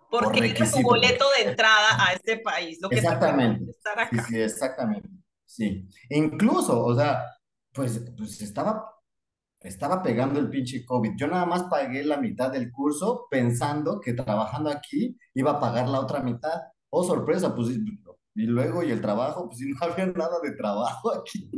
[0.10, 3.72] por Porque era tu porque boleto de entrada a este país, lo que te exactamente,
[3.72, 4.24] estar sí, acá.
[4.28, 5.10] sí, exactamente,
[5.46, 5.88] sí.
[6.10, 7.24] Incluso, o sea,
[7.72, 8.92] pues, pues estaba,
[9.60, 11.14] estaba pegando el pinche COVID.
[11.18, 15.88] Yo nada más pagué la mitad del curso pensando que trabajando aquí iba a pagar
[15.88, 16.62] la otra mitad.
[16.90, 17.70] Oh, sorpresa, pues,
[18.36, 21.50] y luego, y el trabajo, pues sí, no había nada de trabajo aquí.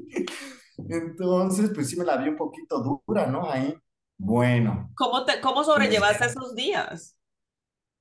[0.89, 3.49] Entonces, pues sí me la vi un poquito dura, ¿no?
[3.49, 3.75] Ahí.
[4.17, 7.17] Bueno, ¿Cómo te, cómo sobrellevaste esos días?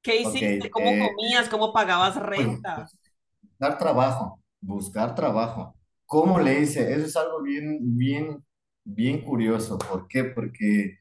[0.03, 0.71] ¿Qué hiciste?
[0.71, 1.49] ¿Cómo eh, comías?
[1.51, 2.75] ¿Cómo pagabas pues, renta?
[2.75, 2.99] pues,
[3.43, 5.77] buscar trabajo, buscar trabajo.
[6.07, 6.93] ¿Cómo le hice?
[6.95, 8.45] Eso es algo bien, bien,
[8.85, 9.79] bien curioso.
[9.79, 10.25] ¿Por qué?
[10.25, 10.99] Porque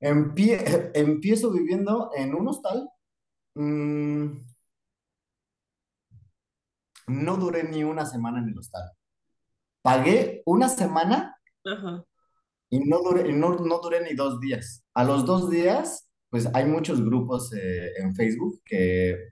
[0.00, 2.88] empie- empiezo viviendo en un hostal.
[3.56, 4.26] mm,
[7.10, 8.84] no duré ni una semana en el hostal.
[9.82, 12.04] Pagué una semana Ajá,
[12.68, 14.84] y no duré, no, no duré ni dos días.
[14.94, 19.30] A los dos días, pues hay muchos grupos eh, en Facebook que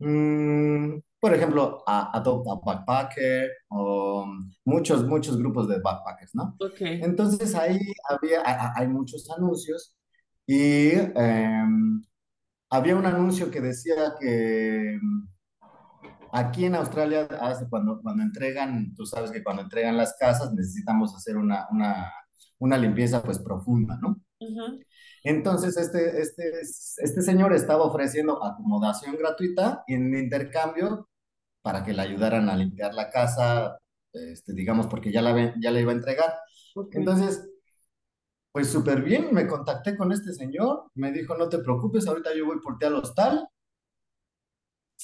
[0.00, 4.26] Mm, por ejemplo, a Adopt a Backpacker o
[4.64, 6.56] muchos, muchos grupos de backpackers, ¿no?
[6.58, 6.80] ok.
[6.80, 9.96] Entonces ahí había, a- hay muchos anuncios
[10.46, 12.02] y em,
[12.70, 14.98] había un anuncio que decía que
[16.32, 21.14] aquí en Australia, hace cuando, cuando entregan, tú sabes que cuando entregan las casas necesitamos
[21.14, 22.12] hacer una, una,
[22.58, 24.20] una limpieza pues profunda, ¿no?
[24.40, 24.82] Ujú,
[25.22, 31.08] Entonces, este, este, este señor estaba ofreciendo acomodación gratuita en intercambio
[31.62, 33.78] para que le ayudaran a limpiar la casa,
[34.12, 36.34] este, digamos, porque ya la, ya la iba a entregar.
[36.74, 36.96] ok.
[36.96, 37.48] Entonces,
[38.52, 42.46] pues súper bien, me contacté con este señor, me dijo, no te preocupes, ahorita yo
[42.46, 43.48] voy por ti al hostal,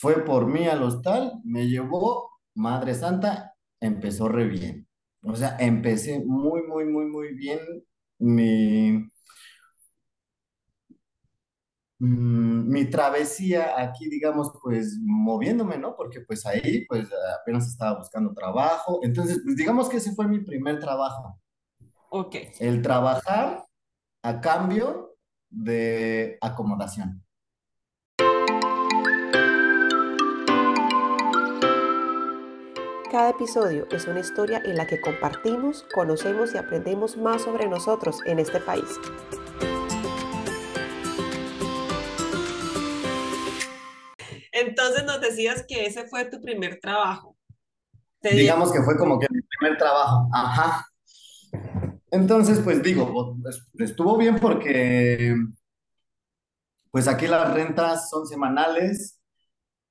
[0.00, 4.88] fue por mí al hostal, me llevó, Madre Santa, empezó re bien.
[5.22, 7.61] O sea, empecé muy, muy, muy, muy bien
[8.18, 9.11] mi,
[11.98, 15.96] mm, mi travesía aquí, digamos, pues moviéndome, ¿no?
[15.96, 17.09] Porque pues ahí, pues
[17.40, 19.00] apenas estaba buscando trabajo.
[19.02, 21.40] Entonces, pues digamos que ese fue mi primer trabajo.
[22.11, 22.37] Ok.
[22.61, 23.64] El trabajar
[24.22, 25.16] a cambio
[25.50, 27.25] de acomodación.
[33.16, 38.20] Cada episodio es una historia en la que compartimos, conocemos y aprendemos más sobre nosotros
[38.26, 38.85] en este país.
[44.52, 47.38] Entonces nos decías que ese fue tu primer trabajo.
[48.20, 50.29] Digamos que fue como que mi primer trabajo.
[50.35, 50.87] Ajá.
[52.11, 55.35] Entonces, pues digo, pues, estuvo bien porque
[56.90, 59.18] pues aquí las rentas son semanales.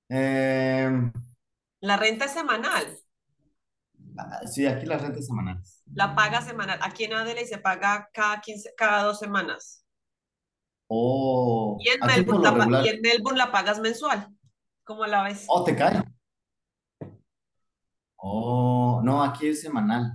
[0.10, 1.12] Eh,
[1.86, 3.00] la renta es semanal,
[4.51, 5.82] sí, aquí las rentas semanales.
[5.93, 6.80] la paga semanal.
[6.82, 9.84] Aquí en Adelaide se paga cada 15, cada dos semanas.
[10.88, 12.88] Oh, Y en Melbourne la, pa- y regular.
[12.88, 14.28] en Melbourne la pagas mensual.
[14.84, 15.45] ¿Cómo la ves?
[15.47, 16.01] Oh, te cae.
[18.17, 20.13] Oh, no, aquí es semanal.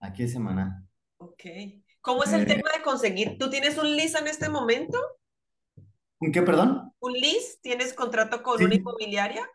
[0.00, 0.86] Aquí es semanal.
[1.18, 1.42] Ok.
[2.00, 3.36] ¿Cómo es el Eh, tema de conseguir?
[3.38, 4.98] ¿Tú tienes un lease en este momento?
[6.32, 6.92] ¿qué, perdón?
[7.00, 7.58] ¿Un lease?
[7.62, 9.46] ¿Tienes contrato con una inmobiliaria?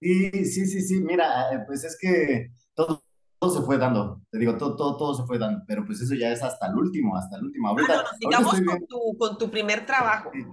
[0.00, 1.00] sí, sí, sí, sí.
[1.00, 2.50] Mira, eh, pues es que
[2.86, 3.04] todo,
[3.38, 4.22] todo se fue dando.
[4.30, 5.62] Te digo, todo, todo, todo se fue dando.
[5.66, 7.68] Pero pues eso ya es hasta el último, hasta el último.
[7.68, 10.30] Ah, no, Ahorita, no, ahorita sigamos estoy con tu, con tu primer trabajo.
[10.32, 10.44] Sí,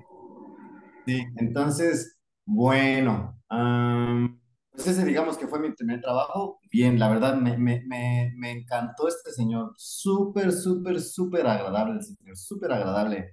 [1.05, 1.25] sí.
[1.37, 4.39] Entonces, bueno, am,
[4.71, 6.59] pues ese digamos que fue mi primer trabajo.
[6.71, 9.73] Bien, la verdad me, me, me, me encantó este señor.
[9.77, 12.37] Súper, súper, súper agradable el señor.
[12.37, 13.31] Súper agradable.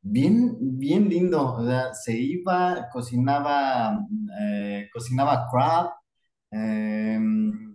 [0.00, 1.54] Bien, bien lindo.
[1.54, 3.98] O sea, se iba, cocinaba,
[4.40, 5.90] eh, cocinaba crab,
[6.50, 7.65] Em,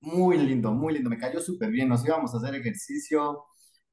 [0.00, 3.44] muy lindo, muy lindo, me cayó súper bien, nos íbamos a hacer ejercicio,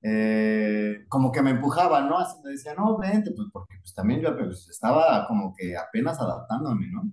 [0.02, 2.20] eh, como que me empujaba, ¿no?
[2.20, 6.20] Así me decía, no, vente, pues porque pues también yo pues, estaba como que apenas
[6.20, 7.04] adaptándome, ¿no?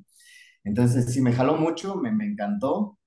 [0.64, 2.98] Entonces sí, me jaló mucho, me, me encantó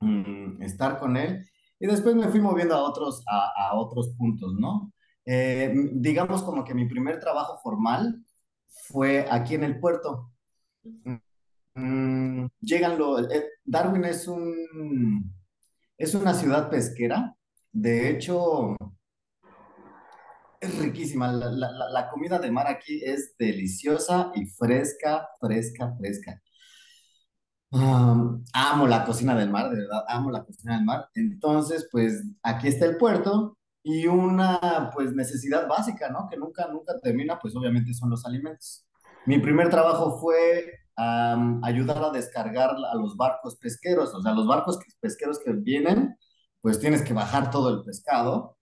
[0.00, 1.46] mm, estar con él
[1.78, 4.92] y después me fui moviendo a otros, a, a otros puntos, ¿no?
[5.26, 8.24] Eh, digamos como que mi primer trabajo formal
[8.68, 10.32] fue aquí en el puerto.
[11.74, 13.30] Mm, llegan los...
[13.32, 15.32] eh, Darwin es un,
[15.98, 17.34] es una ciudad pesquera.
[17.72, 18.76] De hecho,
[20.60, 21.32] es riquísima.
[21.32, 26.40] La, la- la- comida de mar aquí es deliciosa y fresca, fresca, fresca.
[27.72, 31.08] Am, amo la cocina del mar, de verdad, amo la cocina del mar.
[31.14, 36.28] Entonces, pues aquí está el puerto y una pues necesidad básica, ¿no?
[36.28, 38.84] Que nunca, nunca termina, pues obviamente son los alimentos.
[39.26, 44.46] Mi primer trabajo fue am, ayudar a descargar a los barcos pesqueros, o sea, los
[44.46, 46.16] barcos que- pesqueros que vienen,
[46.60, 48.56] pues tienes que bajar todo el pescado.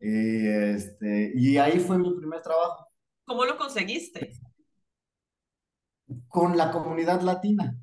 [0.00, 2.88] Y, este, y ahí fue mi primer trabajo
[3.24, 4.32] ¿Cómo lo conseguiste?
[6.28, 7.76] con la comunidad latina.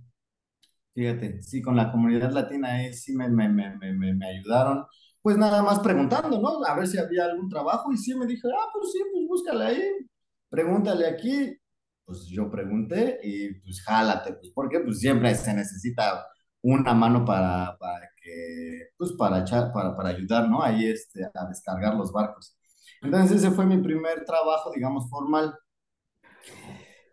[0.93, 4.85] Fíjate, sí, con la comunidad latina ahí sí me, me, me, me, me- me ayudaron,
[5.21, 6.63] pues nada más preguntando, ¿no?
[6.65, 9.65] A ver si había algún trabajo y sí me dije, ah, pues sí, pues búscale
[9.65, 9.81] ahí,
[10.49, 11.55] pregúntale aquí.
[12.09, 16.25] Pues yo pregunté y pues jálate, pues porque pues siempre se necesita
[16.63, 20.63] una mano para, para que, pues para echar, para, para ayudar, ¿no?
[20.63, 22.57] Ahí este, a descargar los barcos.
[23.03, 25.55] Entonces ese fue mi primer trabajo, digamos, formal.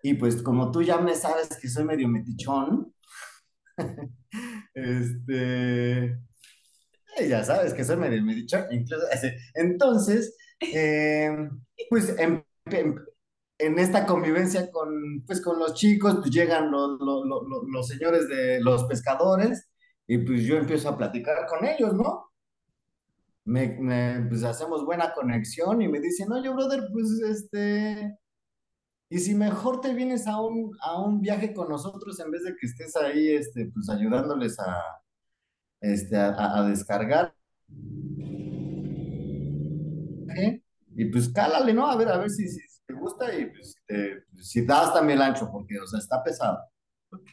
[0.03, 2.93] Y pues como tú ya me sabes que soy medio metichón,
[4.75, 6.05] Este,
[7.17, 9.05] eh, ya sabes que soy medio medicho, incluso.
[9.55, 11.31] Entonces, eh,
[11.91, 12.97] pues en, en-
[13.59, 18.29] en esta convivencia con, pues, con los chicos, pues llegan los, los, los, los- señores
[18.29, 19.69] de los pescadores
[20.07, 22.31] y pues yo empiezo a platicar con ellos, ¿no?
[23.45, 28.17] Me, me, pues hacemos buena conexión y me dicen, oye, brother, pues este,
[29.11, 32.57] y si mejor te vienes a un, a un viaje con nosotros en vez de
[32.57, 34.83] que estés ahí, este, pues ayudándoles a
[35.81, 37.35] este, a, a- descargar
[40.37, 40.61] ¿eh?
[40.97, 41.87] y pues cálale, ¿no?
[41.91, 45.23] A ver, a ver si, si te gusta y pues te- si das también el
[45.25, 46.59] ancho, porque, o sea, está pesado.
[47.13, 47.29] Ok.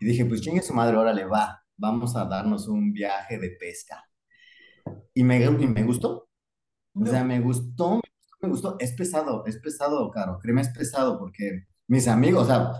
[0.00, 4.02] Y dije, pues chingue su madre, órale, va, vamos a darnos un viaje de pesca.
[5.14, 6.28] Y me, y me gustó,
[6.94, 7.26] o sea, No.
[7.26, 8.00] me gustó,
[8.40, 12.72] me gustó, es pesado, es pesado, Caro, créeme, es pesado, porque mis amigos, o sea,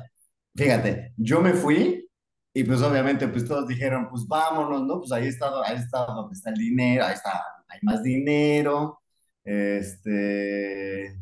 [0.55, 2.09] fíjate, yo me fui
[2.55, 5.01] y pues obviamente pues todos dijeron, pues vámonos, ¿no?
[5.01, 9.01] Pues ahí está, ahí está donde está el dinero, ahí está, hay más dinero,
[9.45, 11.19] este,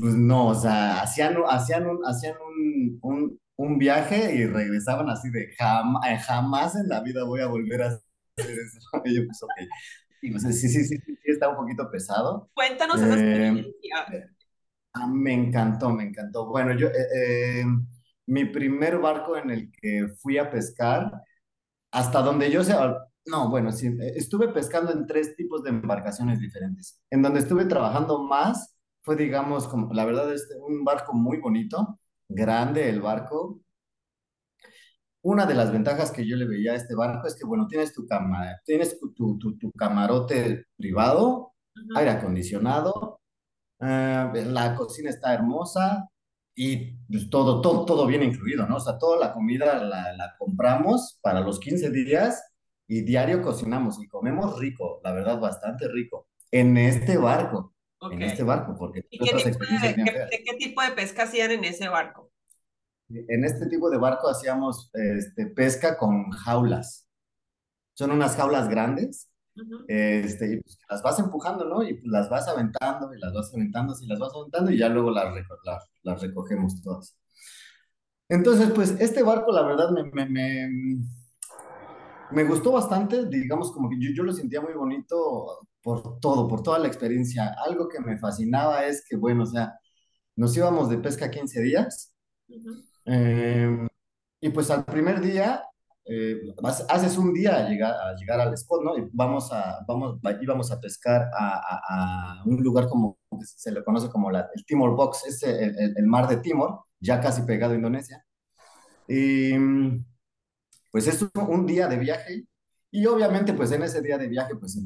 [0.00, 5.30] pues no, o sea, hacían, hacían un, hacían un, un, un viaje y regresaban así
[5.30, 8.00] de "Jam- eh, jamás en la vida voy a volver a hacer
[8.58, 8.80] eso.
[9.04, 9.52] Y yo pues ok,
[10.22, 12.50] y, pues, sí, sí, sí, sí, está un poquito pesado.
[12.54, 14.24] Cuéntanos esa Eh, experiencia.
[14.92, 16.46] Ah, me encantó, me encantó.
[16.46, 17.64] Bueno, yo, eh, eh,
[18.26, 21.10] mi primer barco en el que fui a pescar,
[21.92, 22.74] hasta donde yo sé,
[23.26, 27.00] no, bueno, sí, eh, estuve pescando en tres tipos de embarcaciones diferentes.
[27.10, 28.73] En donde estuve trabajando más
[29.04, 33.60] fue, digamos, como, la verdad, es un barco muy bonito, grande el barco.
[35.22, 37.94] Una de las ventajas que yo le veía a este barco es que, bueno, tienes
[37.94, 41.54] tu cama, tienes tu, tu, tu camarote privado,
[41.96, 43.20] aire acondicionado
[43.80, 46.08] Ah, la cocina está hermosa
[46.54, 48.76] y pues, todo, todo, todo viene incluido, ¿no?
[48.76, 52.42] O sea, toda la comida la, la compramos para los 15 días
[52.86, 56.28] y diario cocinamos y comemos rico, la verdad, bastante rico.
[56.50, 58.12] En este barco, Ok.
[58.12, 59.94] en este barco, porque ¿Y qué tipo de,
[60.30, 62.30] qué, qué tipo de pesca hacían en ese barco?
[63.08, 67.06] En este tipo de barco hacíamos este, pesca con jaulas.
[67.94, 69.84] Son unas jaulas grandes Ujú.
[69.88, 71.82] este, y pues las vas empujando, ¿no?
[71.84, 74.88] Y pues las vas aventando y las vas aventando, y las vas aventando y ya
[74.90, 77.16] luego las, reco- las, las recogemos todas.
[78.28, 80.98] Entonces, pues este barco, la verdad, me, me, me,
[82.30, 86.62] me gustó bastante, digamos, como que yo, yo lo sentía muy bonito por todo, por
[86.64, 87.54] toda la experiencia.
[87.66, 89.74] Algo que me fascinaba es que, bueno, o sea,
[90.36, 92.14] nos íbamos de pesca 15 días.
[92.48, 92.84] Ujú.
[93.06, 93.88] eh,
[94.40, 95.62] y pues al primer día,
[96.06, 98.98] eh, vas- haces un día a llegar, a llegar al spot, ¿no?
[98.98, 103.72] Y vamos a, vamos, íbamos a pescar a, a- a un lugar como que se
[103.72, 107.20] le conoce como la- el Timor Box, es el, el- el mar de Timor, ya
[107.20, 108.24] casi pegado a Indonesia.
[109.08, 110.04] Y mm,
[110.92, 112.46] pues es un, un día de viaje
[112.90, 114.78] y obviamente pues en ese día de viaje pues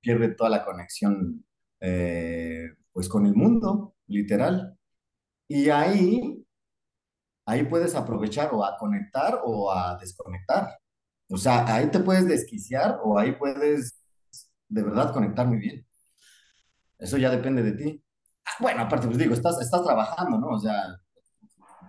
[0.00, 1.44] pierde toda la conexión
[1.80, 4.76] eh, pues con el mundo, literal.
[5.48, 6.44] Y ahí
[7.48, 10.68] ahí puedes aprovechar o a conectar o a desconectar.
[11.30, 14.02] O sea, ahí te puedes desquiciar o ahí puedes
[14.68, 15.86] de verdad conectar muy bien.
[16.98, 18.04] Eso ya depende de ti.
[18.44, 20.48] Ah, bueno, aparte, pues digo, estás, estás trabajando, ¿no?
[20.48, 20.94] O sea,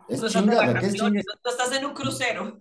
[0.08, 1.36] es No estás de chinga, ¿de qué es vacaciones, chinga?
[1.36, 2.58] no no estás en un crucero.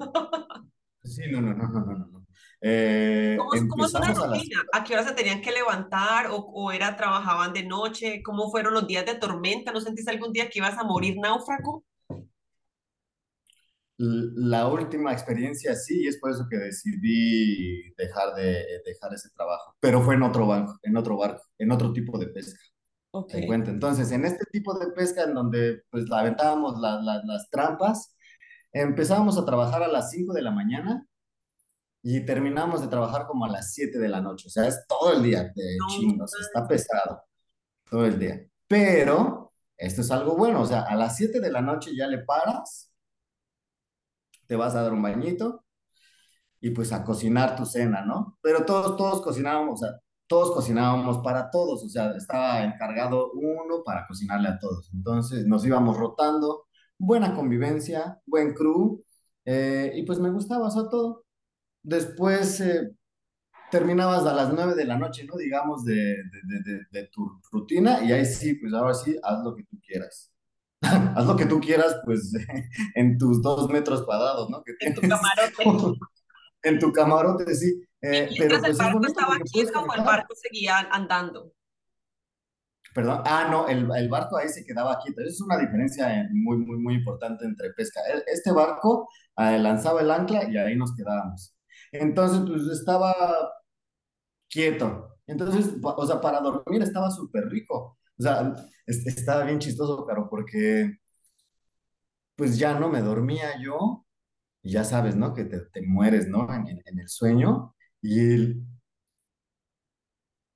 [1.04, 2.17] Sí, no, no, no, no, no, no.
[2.60, 4.62] Eh, ¿Cómo, cómo es una empezamos a las rutina?
[4.72, 8.22] ¿A qué hora se tenían que levantar o, o era trabajaban de noche?
[8.22, 9.72] ¿Cómo fueron los días de tormenta?
[9.72, 11.84] ¿No sentiste algún día que ibas a morir náufrago?
[14.00, 19.74] La última experiencia sí, y es por eso que decidí dejar de dejar ese trabajo,
[19.80, 22.60] pero fue en otro banco, en otro barco, en otro tipo de pesca,
[23.10, 23.30] Ok.
[23.32, 23.70] te cuento.
[23.70, 28.16] Entonces, en este tipo de pesca en donde pues la aventábamos la- la- las trampas,
[28.72, 31.04] empezábamos a trabajar a las 5 de la mañana
[32.02, 35.12] y terminamos de trabajar como a las 7 de la noche, o sea, es todo
[35.12, 37.22] el día de chingos, está pesado
[37.90, 38.46] todo el día.
[38.66, 42.18] Pero esto es algo bueno, o sea, a las 7 de la noche ya le
[42.18, 42.92] paras,
[44.46, 45.64] te vas a dar un bañito
[46.60, 48.38] y pues a cocinar tu cena, ¿no?
[48.42, 53.82] Pero todos, todos cocinábamos, o sea, todos cocinábamos para todos, o sea, estaba encargado uno
[53.84, 54.90] para cocinarle a todos.
[54.94, 56.66] Entonces nos íbamos rotando,
[56.98, 59.04] buena convivencia, buen crew,
[59.44, 61.24] eh, y pues me gustaba, o sea, todo.
[61.88, 62.90] Después eh,
[63.70, 65.36] terminabas a las 9 de la noche, ¿no?
[65.38, 69.64] Digamos, de, de, de, tu rutina, y ahí sí, pues ahora sí, haz lo que
[69.64, 70.30] tú quieras.
[71.16, 72.30] Haz lo que tú quieras, pues,
[72.94, 74.62] en tus dos metros cuadrados, ¿no?
[74.62, 75.64] Que En tu camarote.
[76.62, 77.82] en tu camarote, sí.
[78.02, 81.52] Eh, ¿Y pero el pues es barco bonito estaba quieto o el barco seguía andando?
[82.94, 85.20] Perdón, ah, no, el, el barco ahí se quedaba quieto.
[85.22, 88.00] Esa es una diferencia eh, muy, muy, muy importante entre pesca.
[88.12, 89.08] El- Este barco
[89.38, 91.57] eh, lanzaba el ancla y ahí nos quedábamos.
[91.92, 93.14] Entonces, pues estaba
[94.48, 95.16] quieto.
[95.26, 97.98] Entonces, o sea, para dormir estaba súper rico.
[98.18, 98.54] O sea,
[98.86, 100.98] es- estaba bien chistoso, claro, porque
[102.36, 104.06] pues ya no me dormía yo,
[104.62, 105.34] y ya sabes, ¿no?
[105.34, 106.52] Que te, te mueres, ¿no?
[106.54, 107.74] En, en- el sueño.
[108.02, 108.56] Y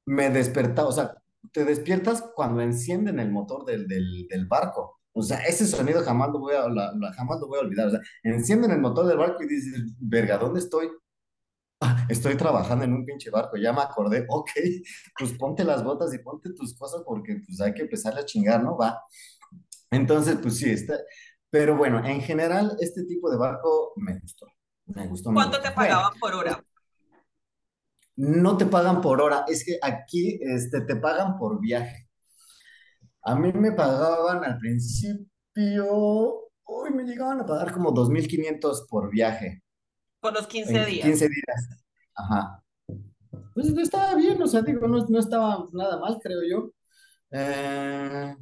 [0.06, 1.14] me despertaba, o sea,
[1.52, 5.00] te despiertas cuando encienden el motor del, del, del barco.
[5.12, 7.88] O sea, ese sonido jamás lo voy a, la- jamás lo voy a olvidar.
[7.88, 10.88] O sea, encienden el motor del barco y dices, verga, ¿dónde estoy?
[11.82, 14.50] "Ah, Estoy trabajando en un pinche barco, ya me acordé, ok,
[15.18, 18.62] pues ponte las botas y ponte tus cosas porque pues hay que empezar a chingar,
[18.62, 18.76] ¿no?
[18.76, 19.02] Va.
[19.90, 20.98] Entonces, pues sí, está.
[21.50, 24.46] Pero bueno, en general, este tipo de barco me gustó.
[24.86, 25.70] Me gustó, me ¿Cuánto gustó.
[25.70, 26.62] te pagaban por hora?
[28.16, 32.08] no te pagan por hora, es que aquí este, te pagan por viaje.
[33.22, 35.86] A mí me pagaban al principio,
[36.64, 39.62] hoy me llegaban a pagar como 2.500 por viaje,
[40.22, 41.04] Por los 15 en días.
[41.04, 41.68] 15 días.
[42.14, 42.62] Ajá.
[43.54, 46.70] Pues estaba bien, o sea, digo, no, no estaba nada mal, creo yo.
[47.32, 48.36] Eh,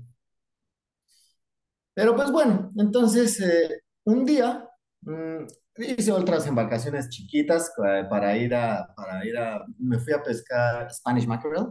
[1.94, 4.68] pero pues bueno, entonces eh, un día
[5.00, 5.46] mm,
[5.78, 10.92] hice otras embarcaciones chiquitas eh, para ir a, para ir a, me fui a pescar
[10.92, 11.68] Spanish mackerel.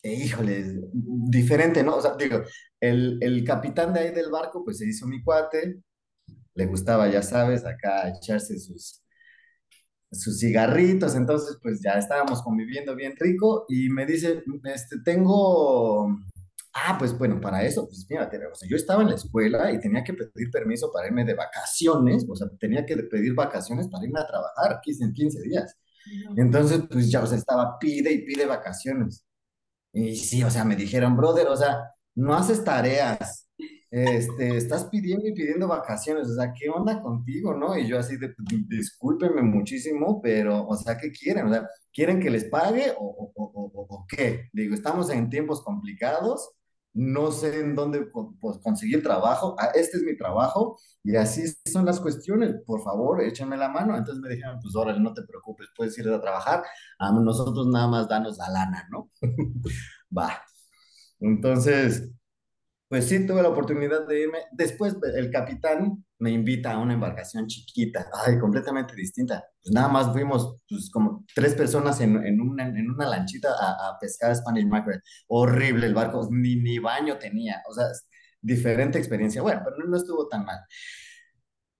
[0.00, 1.96] E, híjole, diferente, ¿no?
[1.96, 2.42] O sea, digo,
[2.78, 5.80] el, el capitán de ahí del barco, pues se hizo mi cuate,
[6.54, 9.03] le gustaba, ya sabes, acá echarse sus,
[10.14, 16.16] sus cigarritos, entonces pues ya estábamos conviviendo bien rico y me dice, este, tengo,
[16.74, 19.80] ah, pues bueno, para eso, pues fíjate, o sea, yo estaba en la escuela y
[19.80, 24.04] tenía que pedir permiso para irme de vacaciones, o sea, tenía que pedir vacaciones para
[24.04, 25.76] irme a trabajar 15, en 15 días.
[26.36, 29.24] Entonces, pues ya, o sea, estaba pide y pide vacaciones.
[29.92, 33.43] Y sí, o sea, me dijeron, brother, o sea, no haces tareas,
[33.94, 37.76] este, estás pidiendo y pidiendo vacaciones, o sea, ¿qué onda contigo, no?
[37.78, 38.34] Y yo así de,
[38.68, 41.46] discúlpenme muchísimo, pero, o sea, ¿qué quieren?
[41.46, 44.48] O sea, ¿quieren que les pague o, o, o, o- qué?
[44.52, 46.50] Digo, estamos en tiempos complicados,
[46.94, 48.06] no sé en dónde
[48.40, 53.22] pues, conseguir trabajo, ah, este es mi trabajo, y así son las cuestiones, por favor,
[53.22, 53.96] échame la mano.
[53.96, 56.62] Entonces me dijeron, pues órale, no te preocupes, puedes ir a trabajar,
[56.98, 59.10] a nosotros nada más danos la lana, ¿no?
[60.16, 60.42] Va.
[61.20, 62.10] Entonces,
[62.94, 64.38] pues sí, tuve la oportunidad de irme.
[64.52, 69.44] Después el capitán me invita a una embarcación chiquita, ay, completamente distinta.
[69.60, 73.88] Pues nada más fuimos, pues como tres personas en, en una, en una lanchita a,
[73.88, 75.02] a pescar Spanish mackerel.
[75.26, 77.64] Horrible el barco, ni, ni baño tenía.
[77.68, 77.86] O sea,
[78.40, 79.42] diferente experiencia.
[79.42, 80.60] Bueno, pero no, no estuvo tan mal.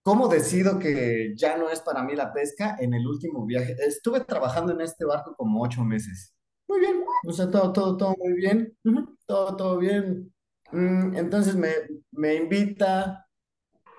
[0.01, 2.75] ¿Cómo decido que ya no es para mí la pesca?
[2.77, 6.35] En el último viaje, estuve trabajando en este barco como ocho meses.
[6.67, 8.77] Muy bien, o sea, todo, todo, todo muy bien,
[9.25, 10.34] todo, todo bien.
[10.71, 11.69] Mm, entonces me,
[12.11, 13.27] me invita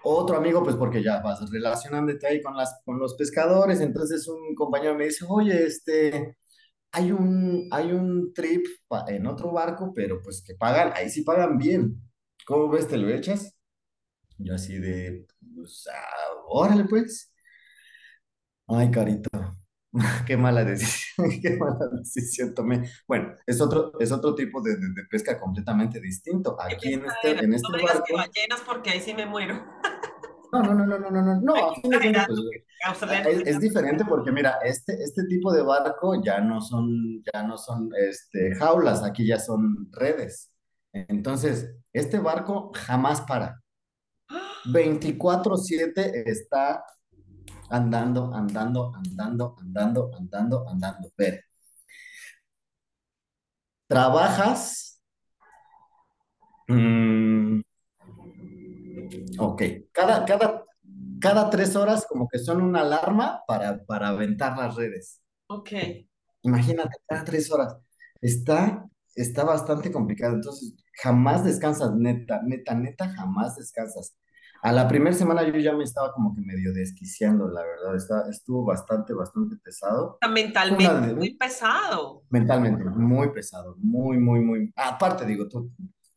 [0.04, 4.54] otro amigo, pues porque ya vas relacionándote ahí con, las, con los pescadores, entonces un
[4.54, 6.36] compañero me dice, oye, este,
[6.92, 8.66] hay un, hay un trip
[9.08, 12.02] en otro barco, pero pues que pagan, ahí sí pagan bien.
[12.46, 12.88] ¿Cómo ves?
[12.88, 13.54] ¿Te lo echas?
[14.38, 17.32] Yo así de, pues, ah, órale pues.
[18.68, 19.30] Ay, carito,
[20.26, 22.88] qué mala decisión, qué mala decisión tomé.
[23.06, 26.56] Bueno, es otro, es otro tipo de, de, de pesca completamente distinto.
[26.60, 28.16] Aquí en este, en este no barco.
[28.16, 29.64] Ballenas porque ahí sí me muero.
[30.52, 31.40] No, no, no, no, no, no, no.
[31.40, 36.60] No pues, eh, es, es, diferente porque mira, este, este tipo de barco ya no
[36.60, 40.52] son, ya no son este, jaulas, aquí ya son redes.
[40.92, 43.60] Entonces, este barco jamás para.
[44.66, 46.84] 24/7 está
[47.70, 51.08] andando, andando, andando, andando, andando, andando.
[51.16, 51.44] Ver,
[53.88, 55.00] trabajas,
[56.68, 57.60] mm,
[59.38, 59.62] ok,
[59.92, 60.64] cada, cada,
[61.20, 65.22] cada tres horas como que son una alarma para, para aventar las redes.
[65.48, 65.70] Ok.
[66.42, 67.76] Imagínate, cada tres horas.
[68.20, 70.34] Está, está bastante complicado.
[70.36, 74.16] Entonces, jamás descansas, neta, neta, neta, jamás descansas.
[74.66, 77.94] A la primera semana yo ya me estaba como que medio desquiciando, la verdad.
[77.94, 80.18] Está, estuvo bastante, bastante pesado.
[80.20, 82.24] una mentalmente muy pesado.
[82.30, 84.72] mentalmente, muy pesado, muy, muy, muy.
[84.74, 85.70] Aparte, digo, tú,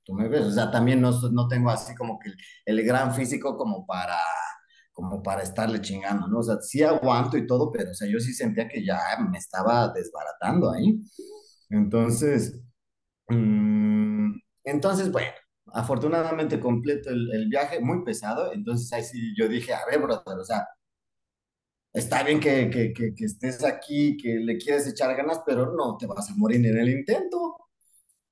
[0.04, 3.14] tú me ves, o sea, también no, no tengo así como que el, el gran
[3.14, 4.18] físico como para,
[4.94, 6.40] como para estarle chingando, ¿no?
[6.40, 8.98] O sea, sí aguanto y todo, pero, o sea, yo sí sentía que ya
[9.30, 11.00] me estaba desbaratando ahí.
[11.70, 12.60] Entonces,
[13.28, 14.32] mm,
[14.64, 15.34] entonces, bueno,
[15.74, 20.38] afortunadamente completo el, el viaje, muy pesado, entonces ahí sí yo dije, a ver, brother,
[20.40, 20.68] o sea,
[21.94, 25.98] está bien que, que, que, que estés aquí, que le quieres echar ganas, pero no
[25.98, 27.58] te vas a morir en el intento.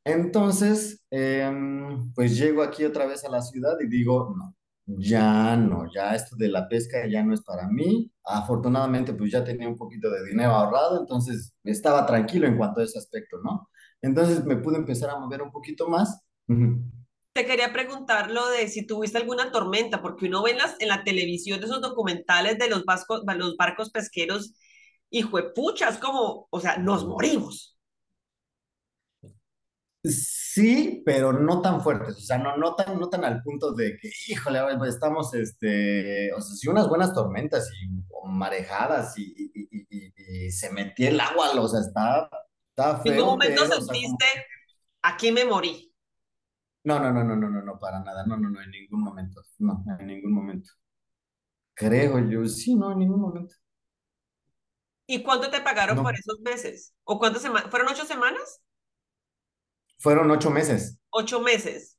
[0.03, 5.85] Entonces, em, pues llego aquí otra vez a la ciudad y digo, no, ya no,
[5.93, 8.09] ya esto de la pesca ya no es para mí.
[8.23, 12.85] Afortunadamente, pues ya tenía un poquito de dinero ahorrado, entonces estaba tranquilo en cuanto a
[12.85, 13.69] ese aspecto, ¿no?
[14.01, 16.21] Entonces me pude empezar a mover un poquito más.
[17.37, 20.87] Te quería preguntar lo de si tuviste alguna tormenta, porque uno ve en, las, en
[20.89, 24.55] la televisión esos documentales de los, vascos, los barcos pesqueros
[25.11, 27.77] y juepuchas, como, o sea, nos morimos.
[30.03, 33.97] Sí, pero no tan fuertes, o sea, no, no tan, no tan al punto de
[33.97, 37.87] que, híjole, pues, estamos, este, o sea, sí unas buenas tormentas y
[38.29, 42.29] marejadas y, y, y, y- y se metía el agua, o sea, está,
[42.69, 44.25] está ¿En ningún feo, momento pero, o sea, como, sentiste,
[45.03, 45.86] aquí me morí?
[46.87, 49.41] No, no, no, no, no, no, no, para nada, no, no, no, en ningún momento,
[49.59, 50.71] no, en ningún momento.
[51.75, 53.55] Creo yo, sí, no, en ningún momento.
[55.07, 56.93] ¿Y cuánto te pagaron por esos meses?
[57.03, 57.69] ¿O cuántas semanas?
[57.71, 58.61] ¿Fueron ocho semanas?
[59.99, 60.97] fueron ocho meses.
[61.09, 61.97] Ocho meses.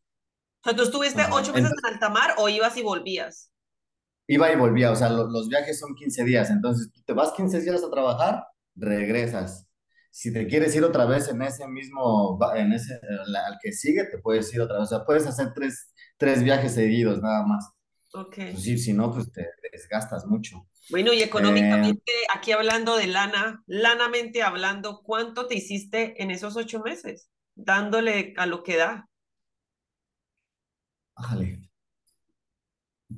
[0.63, 1.31] O sea, ¿tú estuviste Ajá.
[1.33, 3.51] ocho meses Entonces, en alta mar o ibas y volvías?
[4.29, 7.33] iba y volvía, o sea, lo- los viajes son 15 días, entonces tú te vas
[7.33, 8.45] 15 días a trabajar,
[8.77, 9.68] regresas.
[10.19, 14.03] Si te quieres ir otra vez en ese mismo, en ese, la- al que sigue,
[14.05, 17.71] te puedes ir otra vez, o sea, puedes hacer tres, tres viajes seguidos nada más.
[18.15, 18.35] Ok.
[18.37, 20.67] Pues sí, si no, pues te desgastas mucho.
[20.91, 26.57] Bueno, y Eh, económicamente, aquí hablando de lana, lanamente hablando, ¿cuánto te hiciste en esos
[26.57, 27.29] ocho meses?
[27.55, 29.09] Dándole a lo que da.
[31.17, 31.69] ájale,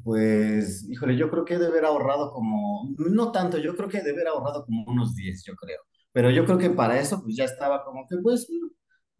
[0.04, 3.98] pues, híjole, yo creo que he de haber ahorrado como, no tanto, yo creo que
[3.98, 5.80] he de haber ahorrado como unos 10 yo creo.
[6.12, 8.48] Pero yo creo que para eso, pues ya estaba como que, pues,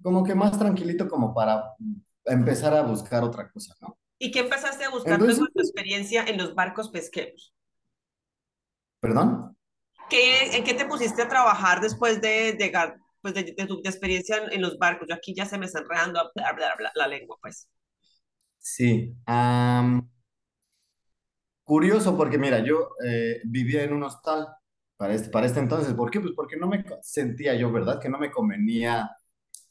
[0.02, 1.64] como que más tranquilito como para
[2.26, 3.98] empezar a buscar otra cosa, ¿no?
[4.20, 7.52] ¿Y qué empezaste a buscar luego Entonces, tu pues, experiencia en los barcos pesqueros?
[9.00, 9.56] perdón.
[10.10, 12.70] ¿Qué, en qué te pusiste a trabajar después de, de,
[13.22, 15.06] pues de, de tu experiencia en, en los barcos?
[15.08, 17.68] Yo aquí ya se me está enredando bla, bla, bla, la lengua, pues.
[18.58, 19.16] Sí,
[21.64, 24.46] curioso porque mira, yo eh, vivía en un hostal
[25.00, 25.94] para este, para este entonces.
[25.94, 26.20] ¿Por qué?
[26.20, 28.00] Pues porque no me sentía yo, ¿verdad?
[28.00, 29.10] Que no me convenía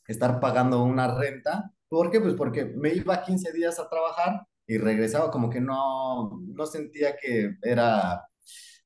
[0.07, 1.71] estar pagando una renta.
[1.89, 2.21] ¿Por qué?
[2.21, 7.15] Pues porque me iba 15 días a trabajar y regresaba como que no, no sentía
[7.17, 8.27] que era,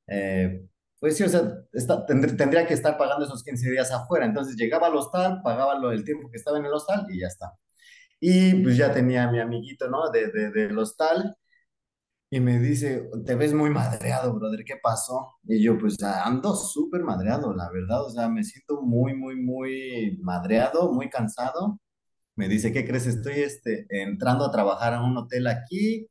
[0.08, 0.66] eh,
[1.00, 1.42] pues sí, o sea,
[1.72, 4.26] esta- tendr- tendría que estar pagando esos 15 días afuera.
[4.26, 7.28] Entonces llegaba al hostal, pagaba lo, el tiempo que estaba en el hostal y ya
[7.28, 7.52] está.
[8.20, 10.10] Y pues ya tenía a mi amiguito, ¿no?
[10.10, 11.36] De, de, del hostal
[12.34, 15.36] y me dice, te ves muy madreado, brother, ¿qué pasó?
[15.44, 20.18] Y yo, pues ando súper madreado, la verdad, o sea, me siento muy, muy, muy
[20.20, 21.78] madreado, muy cansado.
[22.34, 23.06] Me dice, ¿qué crees?
[23.06, 26.08] Estoy este, entrando a trabajar a un hotel aquí,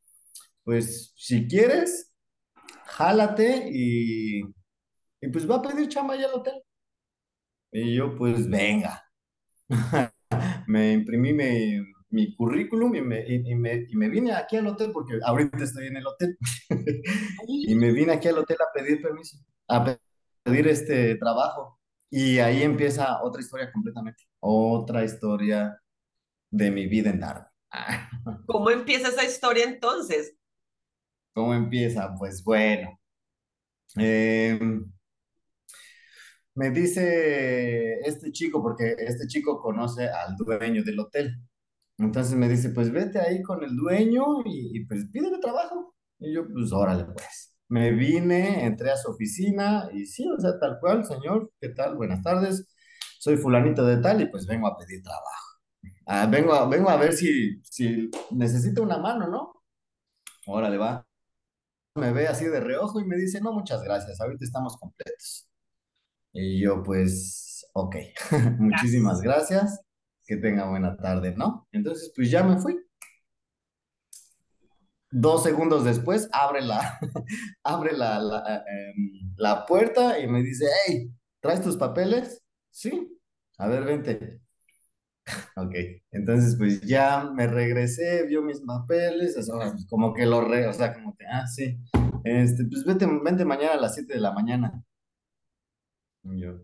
[0.64, 2.14] pues si quieres,
[2.86, 4.44] jálate y,
[5.20, 6.56] y pues va a pedir chamba allá al hotel.
[7.74, 9.04] Y yo, pues venga.
[10.68, 11.80] me imprimí mi,
[12.14, 15.64] mi currículum y me, y, y me, y me vine aquí al hotel porque ahorita
[15.64, 16.38] estoy en el hotel
[17.48, 19.38] y me vine aquí al hotel a pedir permiso,
[19.68, 20.00] a pe-
[20.44, 25.80] pedir este trabajo y ahí empieza otra historia completamente, otra historia
[26.52, 27.48] de mi vida en Darwin.
[28.46, 30.36] ¿Cómo empieza esa historia entonces?
[31.34, 32.16] ¿Cómo empieza?
[32.18, 33.00] Pues bueno.
[33.98, 34.94] em,
[36.56, 41.36] me dice este chico, porque este chico conoce al dueño del hotel.
[41.98, 45.96] Entonces me dice, pues vete ahí con el dueño y, y, pues pídele trabajo.
[46.20, 47.56] Y yo, pues órale, pues.
[47.70, 51.96] Me vine, entré a su oficina y sí, o sea, tal cual, señor, ¿qué tal?
[51.96, 52.68] Buenas tardes.
[53.20, 55.54] Soy fulanito de tal y pues vengo a pedir trabajo.
[56.06, 59.64] Ah, vengo a, vengo a ver si, si necesita una mano, ¿no?
[60.46, 61.06] Órale, va.
[61.96, 65.48] Me ve así de reojo y me dice, no, muchas gracias, ahorita estamos completos.
[66.34, 67.96] Y yo, pues, ok,
[68.60, 69.80] muchísimas Gracias.
[70.26, 71.68] Que tenga buena tarde, ¿no?
[71.72, 72.80] Entonces, pues ya me fui.
[75.12, 77.00] Dos segundos después, abre la,
[77.64, 82.42] abre la, em, la puerta y me dice, hey, ¿traes tus papeles?
[82.72, 83.20] Sí.
[83.58, 84.40] A ver, vente.
[85.56, 85.74] Ok,
[86.12, 89.38] entonces pues ya me regresé, vio mis papeles,
[89.90, 91.80] como que lo re, o sea, como que, ah, sí,
[92.24, 94.84] este, pues vete, vente mañana a las 7 de la mañana.
[96.24, 96.60] Y yo,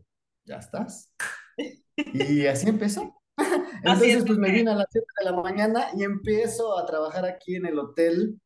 [0.45, 1.13] ¿ya estás?
[2.13, 3.13] Y así empezó.
[3.83, 7.55] Entonces, pues me vine a las 7 de la mañana y empiezo a trabajar aquí
[7.55, 8.39] en el hotel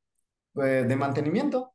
[0.58, 1.74] eh, de mantenimiento.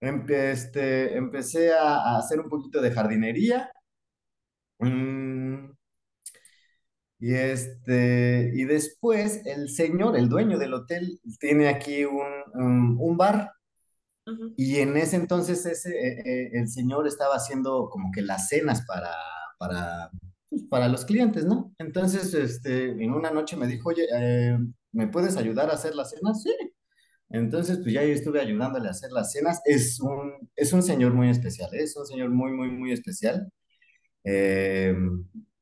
[0.00, 3.70] Empe- este, empecé a, a hacer un poquito de jardinería.
[4.80, 5.72] mm,
[7.18, 13.16] y, este, y después el señor, el dueño del hotel, tiene aquí un, un, un
[13.16, 13.52] bar.
[14.56, 18.84] Y en ese entonces ese, eh, eh, el señor estaba haciendo como que las cenas
[18.86, 19.10] para,
[19.58, 20.10] para,
[20.50, 21.74] pues, para los clientes, ¿no?
[21.78, 24.58] Entonces, este, en una noche me dijo, oye, eh,
[24.92, 26.42] ¿me puedes ayudar a hacer las cenas?
[26.42, 26.52] Sí.
[27.30, 29.60] Entonces, pues ya yo estuve ayudándole a hacer las cenas.
[29.64, 31.84] Es un, es un señor muy especial, ¿eh?
[31.84, 33.50] Es un señor muy, muy, muy especial.
[34.24, 34.94] Eh,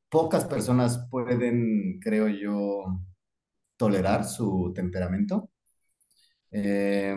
[0.09, 2.85] pocas personas pueden, creo yo,
[3.77, 5.51] tolerar su temperamento.
[6.51, 7.15] Eh,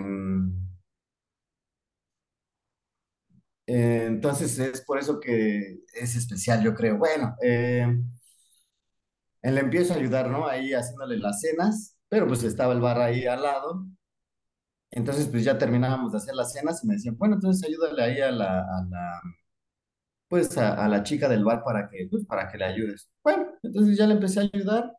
[3.66, 6.98] Eh, entonces es por eso que es especial, yo creo.
[6.98, 7.86] Bueno, eh,
[9.42, 10.46] él le empiezo a ayudar, ¿no?
[10.46, 13.86] Ahí haciéndole las cenas, pero pues estaba el bar ahí al lado.
[14.90, 18.20] Entonces pues ya terminábamos de hacer las cenas y me decían, bueno, entonces ayúdale ahí
[18.20, 19.20] a la, a la
[20.28, 23.10] pues a, la chica del bar para que, pues para que le ayudes.
[23.22, 24.92] Bueno, entonces ya le empecé a ayudar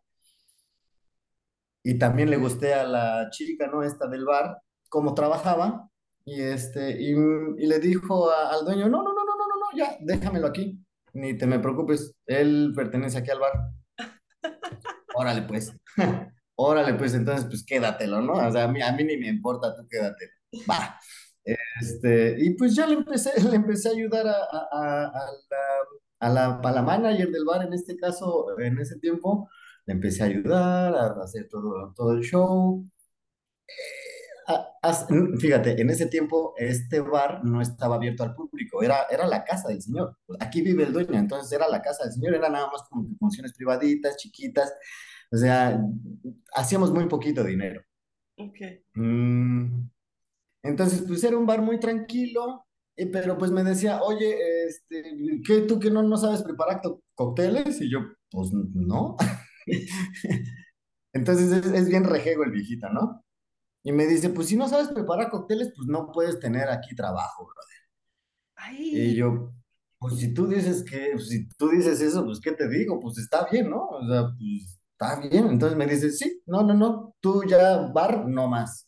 [1.84, 3.84] y también le gusté a la chica, ¿no?
[3.84, 5.89] Esta del bar, cómo trabajaba
[6.26, 9.56] y este, y, y le dijo a- al dueño, no, no, no, no, no, no,
[9.58, 10.80] no, ya, déjamelo aquí,
[11.14, 13.52] ni te me preocupes, él pertenece aquí al bar.
[15.16, 15.74] Órale, pues,
[16.56, 18.34] órale, pues, entonces, pues quédatelo, ¿no?
[18.34, 20.32] O sea, a mí, a mí ni me importa, tú quédatelo.
[20.70, 21.00] Va.
[21.80, 26.30] Este, y pues ya le empecé, le empecé a ayudar a, a, a- a la,
[26.30, 29.50] a la, a la manager del bar, en este caso, en ese tiempo,
[29.86, 32.86] le empecé a ayudar a hacer todo, todo el show.
[34.48, 39.28] Ah, mm, Fíjate, en ese tiempo este bar no estaba abierto al público, era, era
[39.28, 40.18] la casa del señor.
[40.39, 43.16] Aquí vive el dueño, entonces era la casa del señor, era nada más como que
[43.16, 44.74] funciones privaditas, chiquitas,
[45.32, 45.80] o sea,
[46.56, 47.82] hacíamos muy poquito dinero.
[48.38, 48.58] ok.
[48.96, 49.89] Mm,
[50.64, 52.66] entonces, pues era un bar muy tranquilo,
[52.96, 54.38] eh, pero pues me decía, oye,
[54.68, 55.04] este,
[55.46, 56.82] ¿qué, tú que no, no sabes preparar
[57.16, 57.82] cócteles?
[57.82, 58.00] Y yo,
[58.32, 59.18] pues no.
[61.14, 63.23] Entonces es, es bien rejego el viejito, ¿no?
[63.84, 67.46] Y me dice, pues si no sabes preparar cócteles, pues no puedes tener aquí trabajo,
[67.46, 67.64] bro.
[68.72, 69.52] Y Ay, yo,
[70.00, 73.00] pues si tú dices que, pues, si tú dices eso, pues ¿qué te digo?
[73.00, 73.88] Pues está bien, ¿no?
[73.88, 75.48] O sea, pues está bien.
[75.48, 78.88] Entonces me dice, sí, no, no, no, tú ya bar, no más.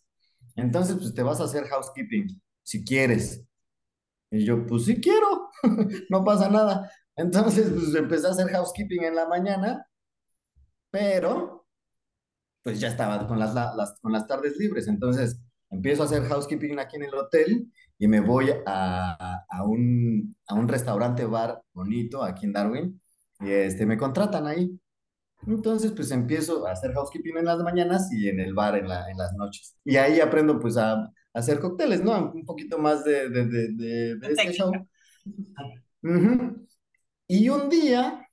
[0.56, 3.44] Entonces, pues te vas a hacer housekeeping, si quieres.
[4.32, 5.50] Y yo, pues sí quiero,
[6.10, 6.90] no pasa nada.
[7.16, 9.86] Entonces, pues empecé a hacer housekeeping en la mañana,
[10.92, 11.65] pero
[12.66, 14.88] pues ya estaba con las, la- las, con las tardes libres.
[14.88, 15.40] Entonces
[15.70, 20.56] empiezo a hacer housekeeping aquí en el hotel y me voy a, a un, a
[20.56, 23.02] un restaurante bar bonito aquí en Darwin
[23.40, 24.80] y este, me contratan ahí.
[25.48, 29.12] Entonces pues empiezo a hacer housekeeping en las mañanas y en el bar en, la,
[29.12, 29.78] en las noches.
[29.84, 32.32] Y ahí aprendo pues a, a hacer cócteles, ¿no?
[32.32, 34.72] Un poquito más de, de, de, de, de este show.
[36.02, 36.68] Ujú.
[37.28, 38.28] Y un día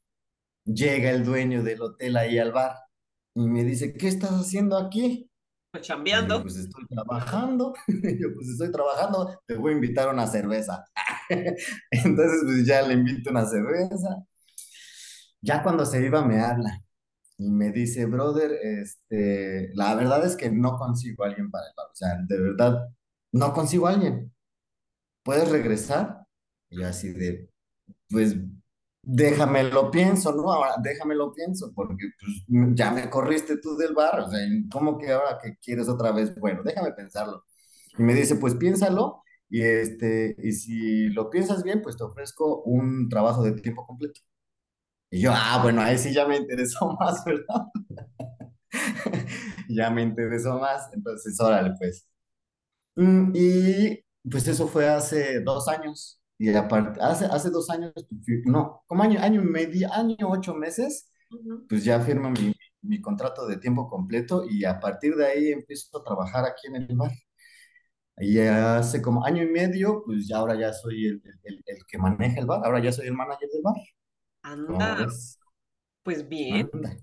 [0.64, 2.76] llega el dueño del hotel ahí al bar
[3.34, 5.30] y me dice, ¿qué estás haciendo aquí?
[5.70, 6.42] Pues Y yo, chambeando.
[6.42, 7.74] pues estoy trabajando.
[8.20, 10.84] Yo, pues estoy trabajando, te voy a invitar una cerveza.
[11.90, 14.24] Entonces, pues ya le invito una cerveza.
[15.40, 16.80] Ya cuando se iba me habla
[17.38, 21.72] y me dice, brother, este, la verdad es que no consigo a alguien para el
[21.76, 21.86] bar.
[21.92, 22.88] O sea, de verdad,
[23.32, 24.32] no consigo a alguien.
[25.24, 26.26] ¿Puedes regresar?
[26.70, 27.50] Y yo así de,
[28.10, 28.36] pues
[29.02, 30.52] déjame lo pienso, ¿no?
[30.52, 34.40] Ahora déjame lo pienso, porque pues, ya me corriste tú del bar, o sea,
[34.70, 36.34] ¿cómo que ahora que quieres otra vez?
[36.38, 37.44] Bueno, déjame pensarlo.
[37.98, 42.62] Y me dice, pues piénsalo y, este, y si lo piensas bien, pues te ofrezco
[42.64, 44.20] un trabajo de tiempo completo.
[45.10, 47.66] Y yo, ah, bueno, ahí sí ya me interesó más, ¿verdad?
[49.68, 52.06] ya me interesó más, entonces, órale, pues.
[52.96, 56.21] Mm, y pues eso fue hace dos años.
[56.42, 57.92] Y aparte, hace, hace dos años,
[58.46, 61.08] no, como año, año y medio, año, ocho meses,
[61.68, 65.96] pues ya firma mi, mi contrato de tiempo completo y a partir de ahí empiezo
[65.98, 67.12] a trabajar aquí en el bar.
[68.18, 71.98] Y hace como año y medio, pues ya ahora ya soy el, el, el que
[71.98, 73.74] maneja el bar, ahora ya soy el manager del bar.
[74.66, 75.06] ¿Cómo Anda,
[76.02, 76.70] pues bien.
[76.72, 76.96] Anda.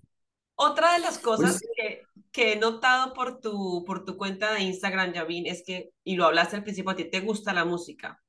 [0.56, 4.54] Otra de las Pues cosas sí, que, que he notado por tu, por tu cuenta
[4.54, 7.66] de Instagram, Javin, es que, y lo hablaste al principio, a ti te gusta la
[7.66, 8.22] música.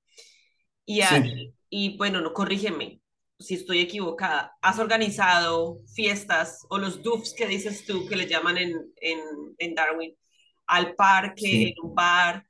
[0.86, 3.00] Y, a- sí, y bueno, no corrígeme
[3.38, 4.56] si estoy equivocada.
[4.62, 9.20] ¿Has organizado fiestas o los DUFs que dices tú que le llaman en, en,
[9.58, 10.16] en Darwin
[10.66, 11.80] al parque, en sí.
[11.82, 12.46] un bar?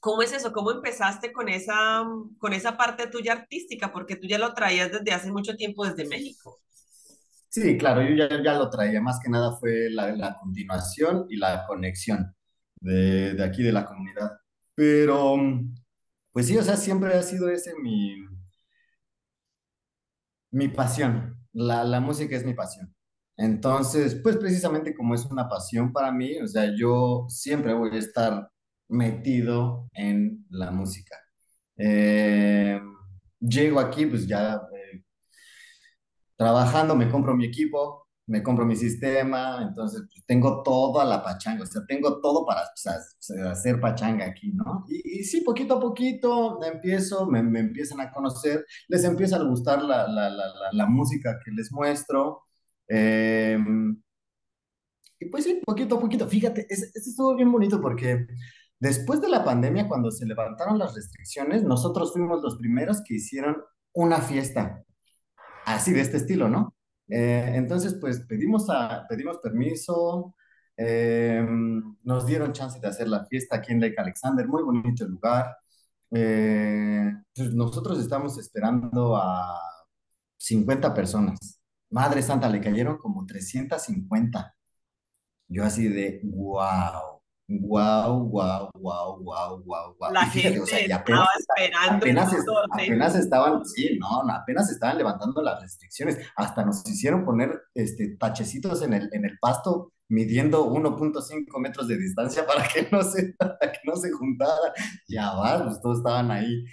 [0.00, 0.52] ¿Cómo es eso?
[0.54, 2.02] ¿Cómo empezaste con esa,
[2.38, 3.92] con esa parte tuya artística?
[3.92, 6.60] Porque tú ya lo traías desde hace mucho tiempo desde México.
[7.48, 11.36] Sí, claro, yo ya, ya lo traía, más que nada fue la, la continuación y
[11.36, 12.34] la conexión
[12.80, 14.32] de, de aquí de la comunidad.
[14.74, 15.36] Pero,
[16.36, 18.14] pues sí, o sea, siempre ha sido ese mi,
[20.50, 21.34] mi pasión.
[21.54, 22.94] La, la música es mi pasión.
[23.38, 27.98] Entonces, pues precisamente como es una pasión para mí, o sea, yo siempre voy a
[27.98, 28.50] estar
[28.88, 31.16] metido en la música.
[31.78, 32.78] Eh,
[33.40, 35.04] llego aquí, pues ya eh,
[36.36, 41.62] trabajando, me compro mi equipo, me compro mi sistema, entonces pues, tengo toda la pachanga,
[41.62, 42.62] o sea, tengo todo para
[43.50, 44.84] hacer pachanga aquí, ¿no?
[44.88, 50.08] Y, sí, poquito a poquito empiezo, me, empiezan a conocer, les empieza a gustar la,
[50.08, 52.42] la, la, la, música que les muestro.
[52.88, 53.58] Eh,
[55.18, 58.26] y pues sí, poquito a poquito, fíjate, es, es estuvo bien bonito porque
[58.80, 63.56] después de la pandemia, cuando se levantaron las restricciones, nosotros fuimos los primeros que hicieron
[63.92, 64.84] una fiesta
[65.64, 66.74] así de este estilo, ¿no?
[67.08, 68.66] Eh, entonces, pues pedimos,
[69.08, 70.34] pedimos permiso,
[70.76, 71.44] eh,
[72.02, 75.56] nos dieron chance de hacer la fiesta aquí en Lake Alexander, muy bonito lugar.
[76.10, 79.60] Eh, pues nosotros estamos esperando a
[80.36, 81.60] 50 personas.
[81.90, 84.54] Madre Santa, le cayeron como 350.
[85.48, 87.15] Yo así de, wow,
[87.48, 90.12] wow, wow, wow, wow, wow, wow.
[90.12, 94.22] La Y fíjate, o sea, gente apenas, estaba esperando apenas, es- apenas estaban, sí, no,
[94.24, 96.18] no, apenas estaban levantando las restricciones.
[96.36, 101.98] Hasta nos hicieron poner este, tachecitos en el, en el pasto, midiendo 1.5 metros de
[101.98, 104.72] distancia para que no se, para que no se juntara.
[105.08, 106.64] Ya va, pues todos estaban ahí,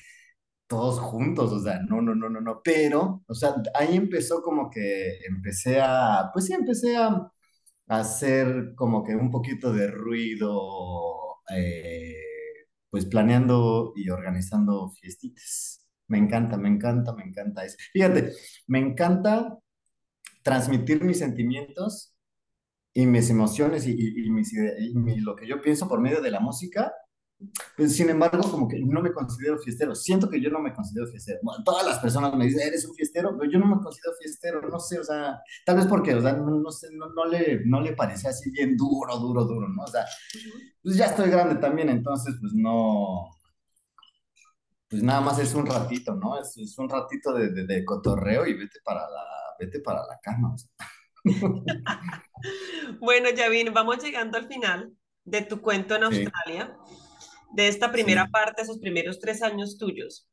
[0.67, 2.61] todos juntos, o sea, no, no, no, no, no.
[2.63, 7.31] Pero, o sea, ahí empezó como que empecé a, pues sí, empecé a
[7.87, 12.15] hacer como que un poquito de ruido, eh,
[12.89, 15.85] pues planeando y organizando fiestitas.
[16.07, 17.77] Me encanta, me encanta, me encanta eso.
[17.93, 18.33] Fíjate,
[18.67, 19.57] me encanta
[20.43, 22.15] transmitir mis sentimientos
[22.93, 26.31] y mis emociones y, y- y mis y lo que yo pienso por medio de
[26.31, 26.93] la música
[27.75, 29.95] pues, sin embargo, como que no me considero fiestero.
[29.95, 31.39] Siento que yo no me considero fiestero.
[31.63, 34.61] Todas las personas me dicen, eres un fiestero, pero yo no me considero fiestero.
[34.61, 37.61] No sé, o sea, tal vez porque, o sea, no, no sé, no, no le,
[37.65, 39.83] no le parecía así bien duro, duro, duro, ¿no?
[39.83, 40.05] O sea,
[40.81, 43.29] pues ya estoy grande también, entonces, pues no,
[44.89, 46.39] pues nada más es un ratito, ¿no?
[46.39, 49.25] Es, es un ratito de, de, de cotorreo y vete para la,
[49.59, 50.53] vete para la cama.
[50.53, 50.69] o sea.
[52.99, 56.77] Bueno, Javin, vamos llegando al final de tu cuento en Sí, Australia,
[57.53, 60.27] de esta primera sí, parte, esos primeros tres años tuyos.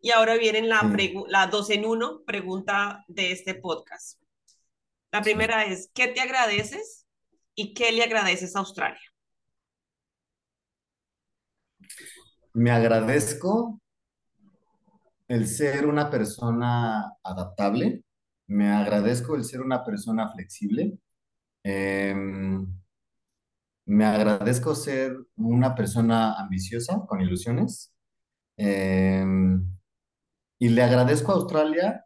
[0.00, 4.20] Y ahora viene la, dos en uno pregunta de este podcast.
[5.10, 5.30] La sí.
[5.30, 7.06] primera es, ¿qué te agradeces
[7.54, 9.00] y qué le agradeces a Australia?
[12.52, 13.80] Me agradezco
[15.28, 18.02] el ser una persona adaptable,
[18.46, 20.98] me agradezco el ser una persona flexible,
[21.64, 22.14] eh,
[23.86, 27.92] me agradezco ser una persona ambiciosa, con ilusiones,
[28.56, 29.24] eh,
[30.58, 32.04] y le agradezco a Australia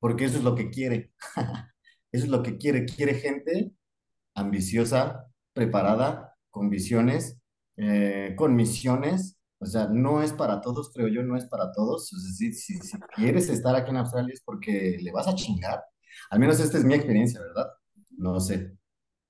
[0.00, 1.12] porque eso es lo que quiere,
[2.12, 3.72] eso es lo que quiere, quiere gente
[4.34, 7.40] ambiciosa, preparada, con visiones,
[7.76, 9.38] eh, con misiones.
[9.58, 12.12] O sea, no es para todos, creo yo, no es para todos.
[12.12, 15.34] O sea, si, si, si quieres estar aquí en Australia es porque le vas a
[15.34, 15.82] chingar.
[16.30, 17.68] Al menos esta es mi experiencia, ¿verdad?
[18.10, 18.76] No sé.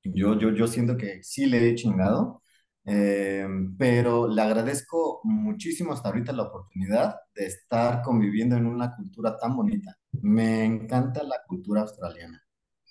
[0.04, 2.42] Yo, yo, yo siento que sí le he chingado,
[2.84, 3.46] eh,
[3.78, 9.56] pero le agradezco muchísimo hasta ahorita la oportunidad de estar conviviendo en una cultura tan
[9.56, 9.96] bonita.
[10.22, 12.42] Me encanta la cultura australiana.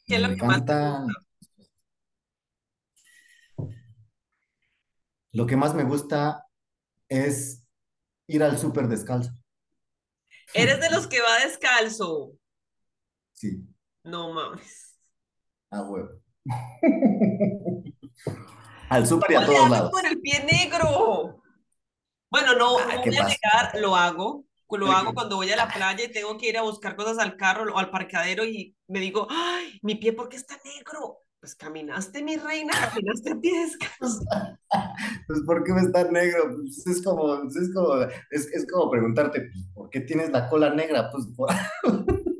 [0.06, 1.14] ¿Qué es Me lo que más te encanta gusta?
[5.34, 6.46] Lo que más me gusta,
[7.10, 7.64] es
[8.28, 9.32] ir al súper descalzo.
[10.56, 12.32] Eres de los que va descalzo.
[13.34, 13.64] Sí,
[14.06, 14.96] No mames.
[15.72, 16.23] a huevo.
[18.90, 19.92] Al súper y a ¿Cómo le todos lados.
[19.92, 21.42] con el pie negro?
[22.30, 23.36] Bueno, no, Ay, no ¿qué voy a pasa?
[23.44, 24.46] negar, lo hago.
[24.76, 27.38] Lo hago cuando voy a la playa y tengo que ir a buscar cosas al
[27.38, 31.20] carro o al parqueadero y me digo, ay, mi pie, ¿por qué está negro?
[31.40, 34.26] Pues caminaste, mi reina, caminaste a pie descalzo.
[35.28, 36.56] Pues, ¿por qué me está negro?
[36.56, 40.72] Pues, es como, es como, es, es como preguntarte, pues, ¿por qué tienes la cola
[40.74, 41.12] negra?
[41.12, 41.50] Pues, por-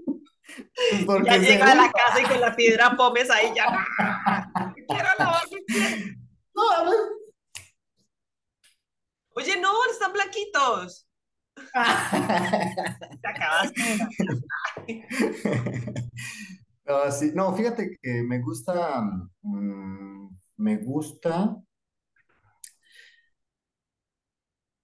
[1.06, 3.66] porque Ya llega a la casa y con la piedra pomes ahí ya.
[4.88, 5.60] Quiero lavar mi.
[6.56, 6.94] No, a ver.
[9.36, 11.08] Oye, no, están blanquitos.
[13.22, 13.82] Te acabaste.
[16.86, 19.02] No, sí, no, fíjate que me gusta,
[19.42, 20.28] mm,
[20.58, 21.56] me gusta,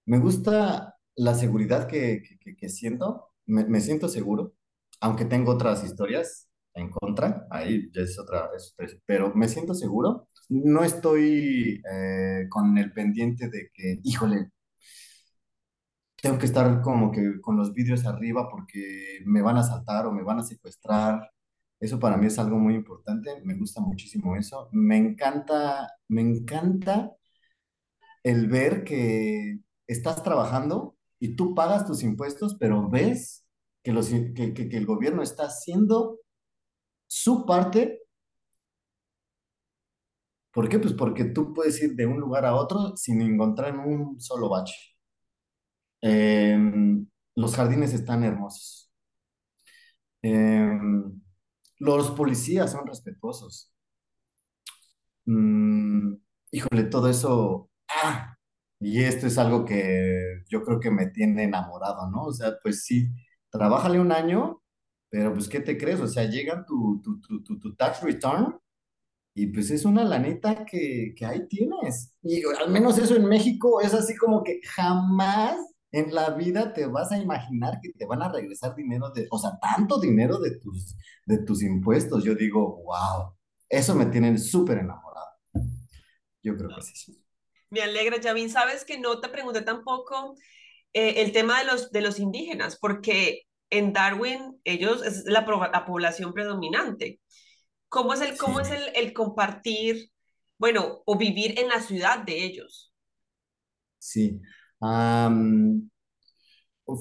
[0.06, 4.54] me gusta la seguridad que, que- que- que siento, me, me siento seguro,
[5.00, 8.74] aunque tengo otras historias en contra, ahí ya es otra, es
[9.06, 14.50] pero me siento seguro, no estoy eh, con el pendiente de que, híjole,
[16.22, 20.12] tengo que estar como que con los vidrios arriba porque me van a asaltar o
[20.12, 21.30] me van a secuestrar.
[21.80, 24.68] Eso para mí es algo muy importante, me gusta muchísimo eso.
[24.72, 27.12] Me encanta, me encanta
[28.22, 33.44] el ver que estás trabajando y tú pagas tus impuestos, pero ves
[33.90, 36.20] que, los, que, que- el gobierno está haciendo
[37.08, 38.02] su parte.
[40.52, 40.78] ¿Por qué?
[40.78, 44.74] Pues porque tú puedes ir de un lugar a otro sin encontrar un solo bache.
[46.02, 48.90] Em, los jardines están hermosos.
[50.22, 51.20] Em,
[51.78, 53.72] los policías son respetuosos.
[55.26, 56.14] Mm,
[56.50, 57.70] híjole, todo eso.
[57.88, 58.36] Ah,
[58.80, 62.24] y esto es algo que yo creo que me tiene enamorado, ¿no?
[62.26, 63.08] O sea, pues sí,
[63.50, 64.62] trabájale un año,
[65.10, 66.00] pero pues, ¿qué te crees?
[66.00, 68.58] O sea, llega tu, tu, tu, tu, tax return
[69.34, 72.14] y pues es una lanita que, que ahí tienes.
[72.22, 75.56] Y al menos eso en México es así como que jamás
[75.92, 79.38] en la vida te vas a imaginar que te van a regresar dinero de, o
[79.38, 80.96] sea, tanto dinero de tus,
[81.26, 82.24] de tus impuestos.
[82.24, 83.34] Yo digo, wow,
[83.68, 85.26] eso me tiene súper enamorado.
[86.42, 87.22] Yo creo que sí.
[87.70, 88.50] Me alegra, Javin.
[88.50, 90.34] Sabes que no te pregunté tampoco
[90.92, 95.84] eh, el tema de los, de los indígenas, porque en Darwin ellos es la, la
[95.86, 97.20] población predominante.
[97.88, 100.10] ¿Cómo es el, cómo es el, el compartir,
[100.58, 102.92] bueno, o vivir en la ciudad de ellos?
[103.98, 104.40] sí.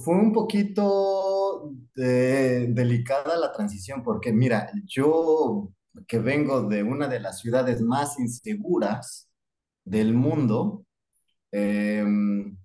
[0.04, 5.72] Fue un poquito delicada la transición porque mira, yo
[6.08, 9.30] que vengo de una de las ciudades más inseguras
[9.84, 10.86] del mundo,
[11.52, 12.58] em,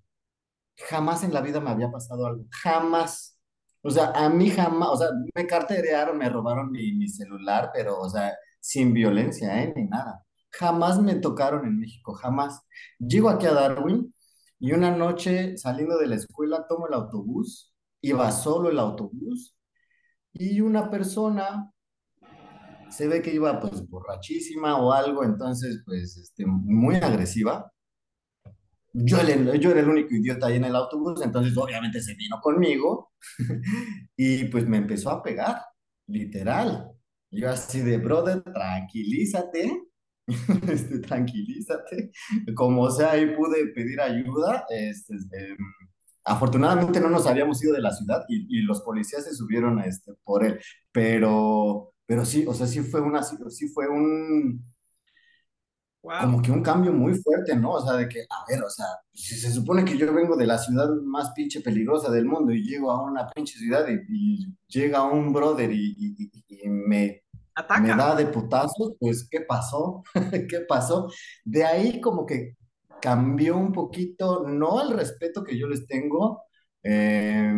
[0.77, 3.39] jamás en la vida me había pasado algo, jamás.
[3.81, 7.99] O sea, a mí jamás, o sea, me carterearon, me robaron mi, mi celular, pero,
[7.99, 9.73] o sea, sin violencia, ¿eh?
[9.75, 10.23] Ni nada.
[10.51, 12.61] Jamás me tocaron en México, jamás.
[12.99, 14.13] Llego aquí a Darwin
[14.59, 19.55] y una noche saliendo de la escuela tomo el autobús, iba solo el autobús
[20.33, 21.71] y una persona
[22.89, 27.71] se ve que iba pues borrachísima o algo, entonces pues este, muy agresiva.
[28.97, 32.39] Yo, el- yo era el único idiota ahí en el autobús, entonces obviamente se vino
[32.41, 33.11] conmigo
[34.17, 35.61] y pues me empezó a pegar,
[36.07, 36.91] literal.
[37.31, 39.83] Yo así de, brother, tranquilízate,
[40.71, 42.11] este, tranquilízate.
[42.55, 44.65] Como sea, ahí pude pedir ayuda.
[44.69, 45.57] Este, este,
[46.23, 50.13] afortunadamente no nos habíamos ido de la ciudad y, y los policías se subieron este,
[50.23, 50.59] por él,
[50.91, 54.63] pero, pero sí, o sea, sí fue una, sí, fue un,
[56.05, 56.21] Wow.
[56.21, 57.71] como que un cambio muy fuerte, ¿no?
[57.73, 60.47] O sea, de que, a ver, o sea, si se supone que yo vengo de
[60.47, 64.55] la ciudad más pinche peligrosa del mundo y llego a una pinche ciudad y, y
[64.67, 67.23] llega un brother y, y- y- me,
[67.73, 67.95] me Ataca.
[67.95, 70.03] da de putazos, pues, ¿qué pasó?
[70.49, 71.09] ¿Qué pasó?
[71.43, 72.55] De ahí como que
[73.01, 76.43] cambió un poquito, no el respeto que yo les tengo,
[76.83, 77.53] eh,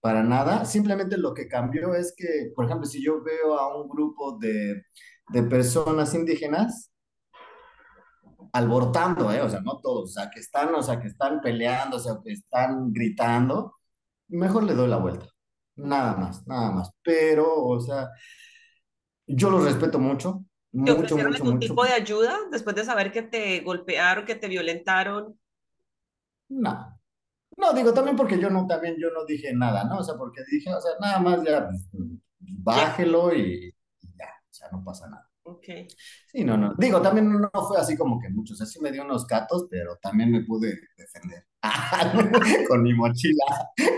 [0.00, 3.88] para nada, simplemente lo que cambió es que, por ejemplo, si yo veo a un
[3.88, 4.82] grupo de,
[5.32, 6.90] de personas indígenas,
[8.52, 9.40] alborotando, ¿eh?
[9.42, 12.14] O sea, no todos, o sea, que están, o sea, que están peleando, o sea,
[12.24, 13.76] que están gritando,
[14.28, 15.26] mejor le doy la vuelta.
[15.76, 16.90] Nada más, nada más.
[17.02, 18.10] Pero, o sea,
[19.26, 21.68] yo los respeto mucho, ¿Te mucho, mucho, algún mucho.
[21.68, 25.38] tipo de ayuda después de saber que te golpearon, que te violentaron?
[26.48, 26.98] No,
[27.56, 29.98] no, digo también porque yo no, también yo no dije nada, ¿no?
[29.98, 31.88] O sea, porque dije, o sea, nada más ya, pues,
[32.38, 35.25] bájelo y, y ya, o sea, no pasa nada.
[35.48, 35.64] Ok.
[36.26, 36.74] Sí, no, no.
[36.76, 39.68] Digo, también no fue así como que mucho, o sea, sí me dio unos gatos,
[39.70, 41.46] pero también me pude defender.
[42.68, 43.44] con mi mochila,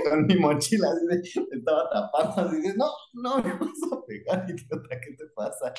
[0.08, 4.46] con mi mochila, así de, estaba tapando, así de, no, no me vas a pegar,
[4.48, 5.72] idiota, ¿qué te pasa?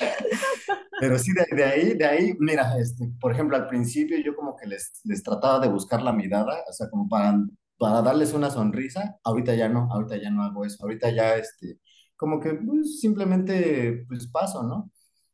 [1.00, 4.56] Pero sí, de, de ahí, de ahí, mira, este, por ejemplo, al principio yo como
[4.56, 7.38] que les, les trataba de buscar la mirada, o sea, como para,
[7.78, 11.78] para darles una sonrisa, ahorita ya no, ahorita ya no hago eso, ahorita ya, este,
[12.16, 14.90] como que pues, simplemente, pues paso, ¿no?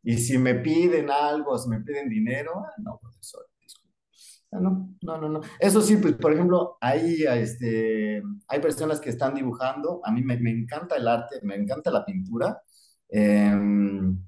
[0.07, 3.47] Y si me piden algo, si me piden dinero, ah, no, profesor,
[4.53, 5.41] Ah, no, no, no, no.
[5.59, 10.01] Eso sí, pues, por ejemplo, hay, este, hay personas que están dibujando.
[10.05, 12.63] A mí me, me encanta el arte, me encanta la pintura.
[13.09, 14.19] em,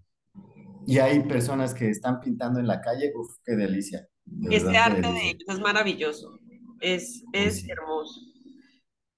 [0.87, 3.13] y hay personas que están pintando en la calle.
[3.15, 4.09] Uf, qué delicia.
[4.25, 6.39] De qué arte de ellos es maravilloso,
[6.81, 8.21] es, es sí, hermoso.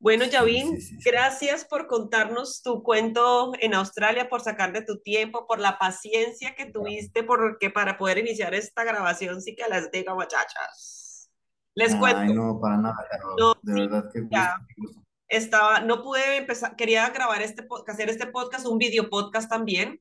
[0.00, 1.10] Bueno, sí, sí, Yavin, sí, sí.
[1.10, 6.54] gracias por contarnos tu cuento en Australia, por sacar de tu tiempo, por la paciencia
[6.54, 11.30] que tuviste porque para poder iniciar esta grabación, sí que las digo, muchachas.
[11.74, 12.96] Les Ay, cuento, no, para nada,
[13.38, 14.56] no, De verdad, qué ya
[15.28, 20.00] estaba, no pude empezar, quería grabar este hacer este podcast, un video podcast también,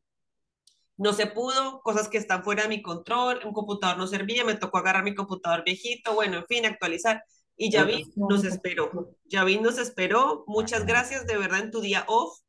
[0.95, 4.55] no se pudo, cosas que están fuera de mi control, un computador no servía, me
[4.55, 7.23] tocó agarrar mi computador viejito, bueno, en fin, actualizar.
[7.61, 8.89] Y Pero Yavi no, nos esperó.
[8.93, 9.07] nada.
[9.25, 10.45] Yavi nos esperó.
[10.47, 12.39] Muchas gracias de verdad en tu día off.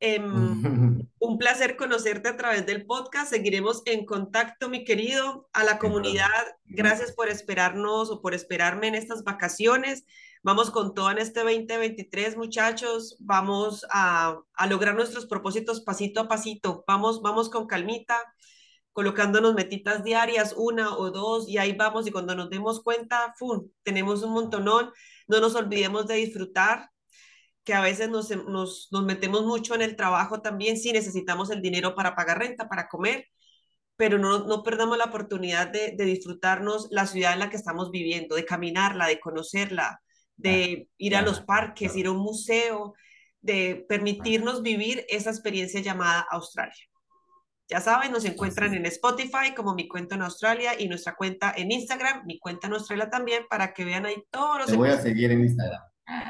[0.00, 0.22] Em,
[1.20, 3.30] un placer conocerte a través del podcast.
[3.30, 5.48] Seguiremos en contacto, mi querido.
[5.52, 6.28] A la comunidad,
[6.64, 10.04] gracias por esperarnos o por esperarme en estas vacaciones.
[10.42, 13.16] Vamos con todo en este 2023, muchachos.
[13.20, 16.82] Vamos a, a lograr nuestros propósitos pasito a pasito.
[16.88, 18.20] Vamos, vamos con calmita,
[18.92, 22.06] colocándonos metitas diarias, una o dos, y ahí vamos.
[22.06, 23.68] Y cuando nos demos cuenta, ¡fum!
[23.82, 24.90] tenemos un montonón.
[25.26, 26.90] No nos olvidemos de disfrutar
[27.64, 31.60] que a veces nos, nos, nos metemos mucho en el trabajo también, si necesitamos el
[31.60, 33.26] dinero para pagar renta, para comer,
[33.96, 37.90] pero no, no perdamos la oportunidad de, de disfrutarnos la ciudad en la que estamos
[37.90, 40.00] viviendo, de caminarla, de conocerla,
[40.36, 42.94] de ir a los parques, ir a un museo,
[43.42, 46.87] de permitirnos vivir esa experiencia llamada Australia.
[47.68, 51.70] Ya saben, nos encuentran en Spotify como Mi Cuento en Australia y nuestra cuenta en
[51.70, 54.98] Instagram, Mi Cuenta en Australia también, para que vean ahí todos los Te voy a
[54.98, 55.82] seguir en Instagram.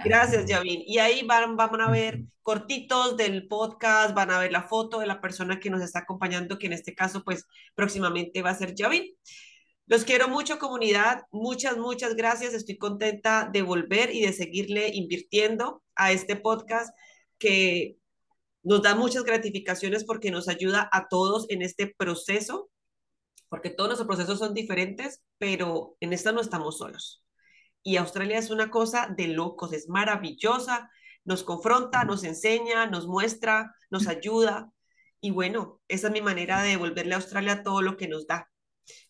[0.05, 0.83] Gracias, Yavin.
[0.85, 5.07] Y ahí van, van a ver cortitos del podcast, van a ver la foto de
[5.07, 8.75] la persona que nos está acompañando, que en este caso, pues próximamente va a ser
[8.75, 9.05] Yavin.
[9.87, 11.23] Los quiero mucho, comunidad.
[11.31, 12.53] Muchas, muchas gracias.
[12.53, 16.93] Estoy contenta de volver y de seguirle invirtiendo a este podcast
[17.39, 17.97] que
[18.63, 22.71] nos da muchas gratificaciones porque nos ayuda a todos en este proceso,
[23.49, 27.23] porque todos nuestros procesos son diferentes, pero en esta no estamos solos
[27.89, 30.91] y Australia es una cosa de locos, es maravillosa,
[31.25, 34.71] nos confronta, nos enseña, nos muestra, nos ayuda.
[35.23, 38.51] Y bueno, esa es mi manera de devolverle a Australia todo lo que nos da.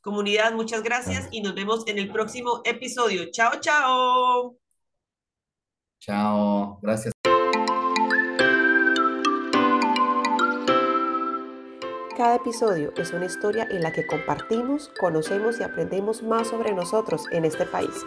[0.01, 3.31] Comunidad, muchas gracias y nos vemos en el próximo episodio.
[3.33, 4.57] Chao, chao.
[5.99, 7.18] Chao, gracias.
[12.19, 17.23] Cada episodio es una historia en la que compartimos, conocemos y aprendemos más sobre nosotros
[17.31, 18.05] en este país.